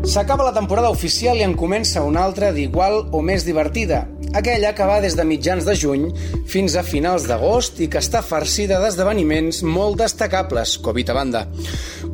S'acaba 0.00 0.46
la 0.46 0.54
temporada 0.56 0.88
oficial 0.88 1.36
i 1.36 1.44
en 1.44 1.52
comença 1.60 2.00
una 2.08 2.22
altra 2.24 2.48
d'igual 2.56 3.02
o 3.12 3.20
més 3.20 3.44
divertida. 3.44 4.06
Aquella 4.32 4.72
que 4.78 4.86
va 4.88 5.00
des 5.04 5.16
de 5.18 5.26
mitjans 5.28 5.66
de 5.66 5.74
juny 5.76 6.06
fins 6.48 6.76
a 6.78 6.84
finals 6.86 7.26
d'agost 7.28 7.82
i 7.84 7.88
que 7.92 8.00
està 8.00 8.22
farcida 8.24 8.78
d'esdeveniments 8.80 9.60
molt 9.66 10.00
destacables, 10.00 10.78
Covid 10.80 11.12
a 11.12 11.18
banda. 11.18 11.46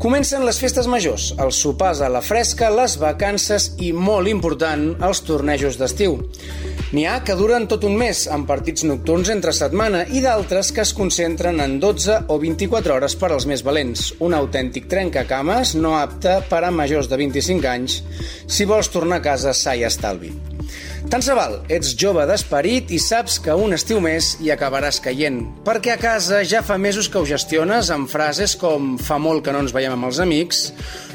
Comencen 0.02 0.42
les 0.48 0.58
festes 0.58 0.90
majors, 0.90 1.30
els 1.38 1.62
sopars 1.62 2.02
a 2.02 2.10
la 2.10 2.24
fresca, 2.24 2.72
les 2.74 2.98
vacances 2.98 3.74
i, 3.78 3.92
molt 3.92 4.32
important, 4.32 4.88
els 5.06 5.22
tornejos 5.28 5.78
d'estiu. 5.78 6.18
N'hi 6.94 7.02
ha 7.04 7.16
que 7.26 7.34
duren 7.34 7.64
tot 7.66 7.82
un 7.84 7.96
mes, 7.98 8.20
amb 8.30 8.46
partits 8.46 8.84
nocturns 8.86 9.28
entre 9.32 9.50
setmana, 9.56 10.04
i 10.06 10.20
d'altres 10.22 10.70
que 10.72 10.84
es 10.84 10.92
concentren 10.94 11.58
en 11.60 11.80
12 11.82 12.20
o 12.30 12.36
24 12.38 12.94
hores 12.94 13.16
per 13.18 13.32
als 13.34 13.46
més 13.50 13.64
valents. 13.66 14.12
Un 14.22 14.36
autèntic 14.38 14.86
trencacames 14.88 15.74
no 15.74 15.96
apte 15.98 16.38
per 16.46 16.62
a 16.62 16.70
majors 16.70 17.10
de 17.10 17.18
25 17.18 17.66
anys 17.66 17.75
si 17.84 18.64
vols 18.68 18.88
tornar 18.92 19.20
a 19.20 19.26
casa 19.26 19.52
sa 19.56 19.74
i 19.76 19.84
estalvi. 19.86 20.32
Tant 21.06 21.22
se 21.22 21.34
val, 21.38 21.60
ets 21.70 21.92
jove 21.94 22.24
d'esperit 22.26 22.90
i 22.90 22.98
saps 22.98 23.36
que 23.42 23.54
un 23.54 23.76
estiu 23.76 24.00
més 24.02 24.32
hi 24.42 24.50
acabaràs 24.50 24.98
caient, 25.04 25.38
perquè 25.66 25.94
a 25.94 26.00
casa 26.02 26.40
ja 26.42 26.64
fa 26.66 26.78
mesos 26.82 27.06
que 27.06 27.20
ho 27.20 27.28
gestiones 27.28 27.92
amb 27.94 28.10
frases 28.10 28.56
com 28.58 28.96
fa 28.98 29.20
molt 29.22 29.44
que 29.46 29.54
no 29.54 29.60
ens 29.62 29.74
veiem 29.76 29.94
amb 29.94 30.08
els 30.08 30.18
amics, 30.24 30.64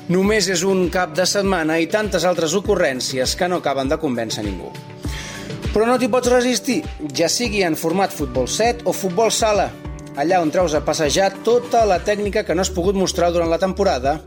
només 0.08 0.47
és 0.47 0.63
un 0.63 0.86
cap 0.93 1.12
de 1.17 1.26
setmana 1.28 1.82
i 1.84 1.89
tantes 1.91 2.24
altres 2.24 2.56
ocurrències 2.56 3.36
que 3.36 3.52
no 3.52 3.60
acaben 3.60 3.91
de 3.91 4.00
convèncer 4.00 4.45
ningú. 4.47 4.71
Però 5.71 5.84
no 5.88 6.00
t'hi 6.00 6.08
pots 6.12 6.32
resistir, 6.32 6.82
ja 7.15 7.28
sigui 7.32 7.65
en 7.67 7.76
format 7.80 8.15
futbol 8.15 8.47
7 8.47 8.88
o 8.88 8.95
futbol 8.95 9.32
sala, 9.32 9.69
allà 10.19 10.41
on 10.43 10.52
treus 10.52 10.74
a 10.76 10.82
passejar 10.86 11.30
tota 11.45 11.84
la 11.88 12.00
tècnica 12.04 12.43
que 12.43 12.56
no 12.56 12.63
has 12.65 12.71
pogut 12.74 12.97
mostrar 12.97 13.32
durant 13.32 13.50
la 13.52 13.60
temporada. 13.62 14.17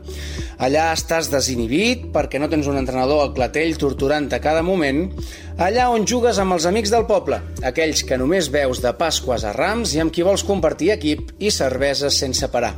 Allà 0.55 0.87
estàs 0.95 1.27
desinhibit 1.31 2.07
perquè 2.15 2.39
no 2.39 2.49
tens 2.51 2.67
un 2.71 2.79
entrenador 2.79 3.21
al 3.21 3.33
clatell 3.35 3.75
torturant 3.77 4.29
a 4.33 4.41
cada 4.43 4.63
moment. 4.63 5.09
Allà 5.57 5.89
on 5.91 6.07
jugues 6.07 6.39
amb 6.39 6.55
els 6.55 6.65
amics 6.65 6.93
del 6.93 7.07
poble, 7.09 7.41
aquells 7.63 8.03
que 8.07 8.17
només 8.17 8.51
veus 8.51 8.81
de 8.83 8.93
Pasques 8.95 9.43
a 9.43 9.53
Rams 9.55 9.95
i 9.95 10.03
amb 10.03 10.15
qui 10.15 10.25
vols 10.25 10.45
compartir 10.47 10.93
equip 10.95 11.35
i 11.39 11.51
cerveses 11.51 12.17
sense 12.19 12.49
parar. 12.51 12.75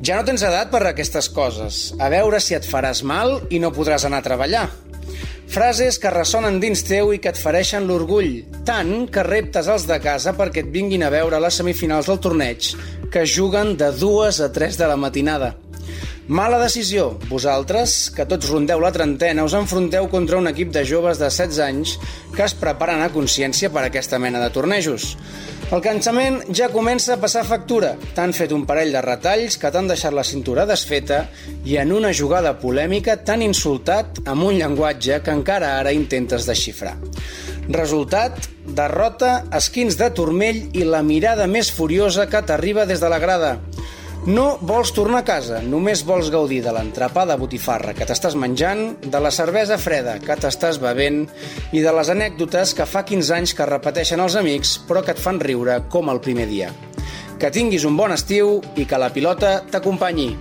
Ja 0.00 0.16
no 0.16 0.24
tens 0.24 0.40
edat 0.40 0.70
per 0.72 0.80
a 0.82 0.94
aquestes 0.94 1.28
coses. 1.28 1.90
A 2.00 2.08
veure 2.08 2.40
si 2.40 2.56
et 2.56 2.64
faràs 2.64 3.04
mal 3.04 3.36
i 3.52 3.60
no 3.60 3.74
podràs 3.76 4.08
anar 4.08 4.22
a 4.24 4.28
treballar. 4.30 4.68
Frases 5.50 5.96
que 5.98 6.12
ressonen 6.14 6.60
dins 6.62 6.84
teu 6.86 7.08
i 7.10 7.18
que 7.18 7.32
et 7.32 7.38
fereixen 7.38 7.88
l'orgull, 7.88 8.44
tant 8.62 9.08
que 9.10 9.24
reptes 9.26 9.66
els 9.66 9.82
de 9.88 9.96
casa 9.98 10.30
perquè 10.38 10.62
et 10.62 10.68
vinguin 10.70 11.02
a 11.02 11.08
veure 11.10 11.40
les 11.42 11.56
semifinals 11.58 12.06
del 12.06 12.20
torneig, 12.22 12.68
que 13.10 13.24
juguen 13.26 13.72
de 13.80 13.88
dues 13.98 14.38
a 14.38 14.46
3 14.54 14.78
de 14.78 14.86
la 14.86 14.94
matinada. 14.94 15.56
Mala 16.30 16.60
decisió. 16.62 17.16
Vosaltres, 17.26 18.12
que 18.14 18.28
tots 18.30 18.46
rondeu 18.52 18.78
la 18.78 18.92
trentena, 18.94 19.42
us 19.42 19.56
enfronteu 19.58 20.06
contra 20.12 20.38
un 20.38 20.46
equip 20.46 20.70
de 20.70 20.84
joves 20.86 21.18
de 21.18 21.26
16 21.26 21.58
anys 21.66 21.96
que 22.36 22.46
es 22.46 22.54
preparen 22.54 23.02
a 23.02 23.10
consciència 23.10 23.72
per 23.74 23.82
a 23.82 23.88
aquesta 23.90 24.22
mena 24.22 24.38
de 24.38 24.52
tornejos. 24.54 25.16
El 25.70 25.78
cansament 25.78 26.40
ja 26.50 26.66
comença 26.74 27.12
a 27.14 27.20
passar 27.22 27.44
factura. 27.46 27.92
T'han 28.16 28.32
fet 28.34 28.50
un 28.50 28.64
parell 28.66 28.90
de 28.90 29.02
retalls 29.04 29.54
que 29.54 29.70
t'han 29.70 29.86
deixat 29.86 30.16
la 30.16 30.24
cintura 30.26 30.64
desfeta 30.66 31.20
i 31.62 31.76
en 31.78 31.92
una 31.94 32.10
jugada 32.10 32.56
polèmica 32.58 33.14
t'han 33.22 33.44
insultat 33.46 34.18
amb 34.24 34.48
un 34.48 34.58
llenguatge 34.58 35.20
que 35.22 35.30
encara 35.30 35.76
ara 35.78 35.92
intentes 35.94 36.48
desxifrar. 36.50 36.96
Resultat, 37.70 38.50
derrota, 38.66 39.44
esquins 39.54 39.94
de 40.00 40.10
turmell 40.10 40.58
i 40.74 40.82
la 40.82 41.04
mirada 41.06 41.46
més 41.46 41.70
furiosa 41.70 42.26
que 42.26 42.42
t'arriba 42.42 42.82
des 42.90 42.98
de 42.98 43.12
la 43.12 43.22
grada. 43.22 43.52
No 44.28 44.58
vols 44.60 44.90
tornar 44.92 45.22
a 45.22 45.24
casa, 45.24 45.62
només 45.64 46.02
vols 46.04 46.28
gaudir 46.28 46.58
de 46.60 46.74
l'entrepà 46.76 47.22
de 47.24 47.38
botifarra 47.40 47.94
que 47.96 48.04
t'estàs 48.04 48.34
menjant, 48.36 48.82
de 49.00 49.20
la 49.22 49.30
cervesa 49.32 49.78
freda 49.80 50.18
que 50.20 50.36
t'estàs 50.36 50.76
bevent 50.82 51.22
i 51.72 51.80
de 51.80 51.94
les 51.96 52.12
anècdotes 52.12 52.74
que 52.76 52.84
fa 52.84 53.00
15 53.08 53.32
anys 53.38 53.56
que 53.56 53.68
repeteixen 53.70 54.20
els 54.20 54.36
amics 54.36 54.76
però 54.84 55.00
que 55.00 55.16
et 55.16 55.24
fan 55.24 55.40
riure 55.40 55.78
com 55.88 56.12
el 56.12 56.20
primer 56.20 56.50
dia. 56.52 56.68
Que 57.40 57.48
tinguis 57.48 57.88
un 57.88 57.96
bon 57.96 58.12
estiu 58.12 58.58
i 58.76 58.84
que 58.84 59.00
la 59.00 59.08
pilota 59.08 59.62
t'acompanyi. 59.72 60.34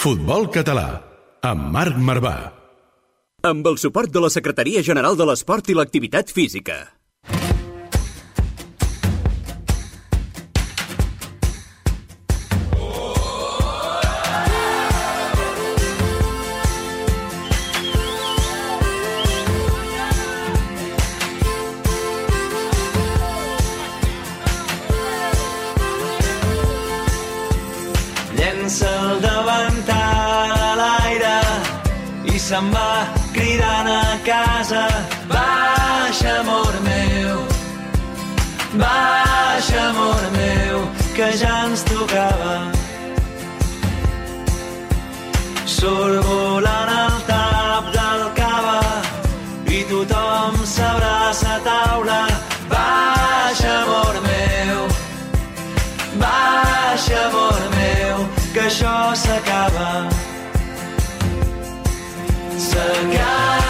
Futbol 0.00 0.48
català, 0.54 0.88
amb 1.44 1.74
Marc 1.74 1.98
Marvà. 2.00 2.55
Amb 3.44 3.66
el 3.68 3.76
suport 3.78 4.10
de 4.10 4.20
la 4.20 4.30
Secretaria 4.32 4.80
General 4.82 5.16
de 5.16 5.24
l'Esport 5.28 5.68
i 5.68 5.74
l'Activitat 5.76 6.32
Física. 6.32 6.78
Llença 28.40 28.90
el 29.04 29.20
davantal 29.20 30.56
a 30.56 30.74
l'aire 30.80 31.36
i 32.32 32.40
se'n 32.40 32.72
va 32.72 33.25
cridant 33.36 33.88
a 33.88 34.18
casa. 34.24 34.84
Baixa, 35.28 36.40
amor 36.40 36.74
meu, 36.88 37.36
baixa, 38.82 39.80
amor 39.90 40.22
meu, 40.38 40.76
que 41.14 41.28
ja 41.40 41.54
ens 41.66 41.82
tocava. 41.90 42.56
Surt 45.76 46.24
volant 46.26 46.92
el 47.04 47.16
tap 47.30 47.90
del 47.96 48.22
cava 48.40 48.80
i 49.78 49.82
tothom 49.90 50.62
s'abraça 50.74 51.56
a 51.56 51.64
taula. 51.68 52.22
Baixa, 52.72 53.72
amor 53.82 54.22
meu, 54.28 54.86
baixa, 56.22 57.18
amor 57.26 57.60
meu, 57.76 58.24
que 58.54 58.64
això 58.70 58.96
s'acaba. 59.24 60.25
S'acaben 62.76 63.65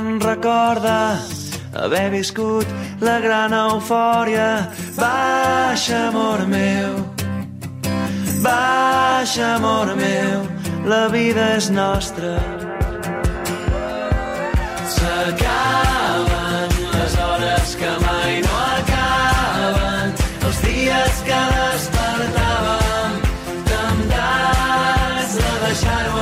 gran 0.00 0.20
recorda 0.20 1.18
haver 1.74 2.10
viscut 2.10 2.66
la 3.00 3.20
gran 3.20 3.52
eufòria. 3.52 4.68
Baixa, 4.96 6.08
amor 6.08 6.46
meu, 6.46 6.94
baixa, 8.42 9.54
amor 9.56 9.94
meu, 9.96 10.46
la 10.86 11.08
vida 11.08 11.56
és 11.56 11.70
nostra. 11.70 12.32
S'acaben 14.94 16.68
les 16.94 17.12
hores 17.24 17.76
que 17.80 17.92
mai 18.06 18.40
no 18.46 18.56
acaben, 18.80 20.14
els 20.46 20.58
dies 20.64 21.22
que 21.28 21.42
despertàvem 21.58 23.20
temptats 23.72 25.38
de 25.40 25.52
deixar-ho 25.66 26.20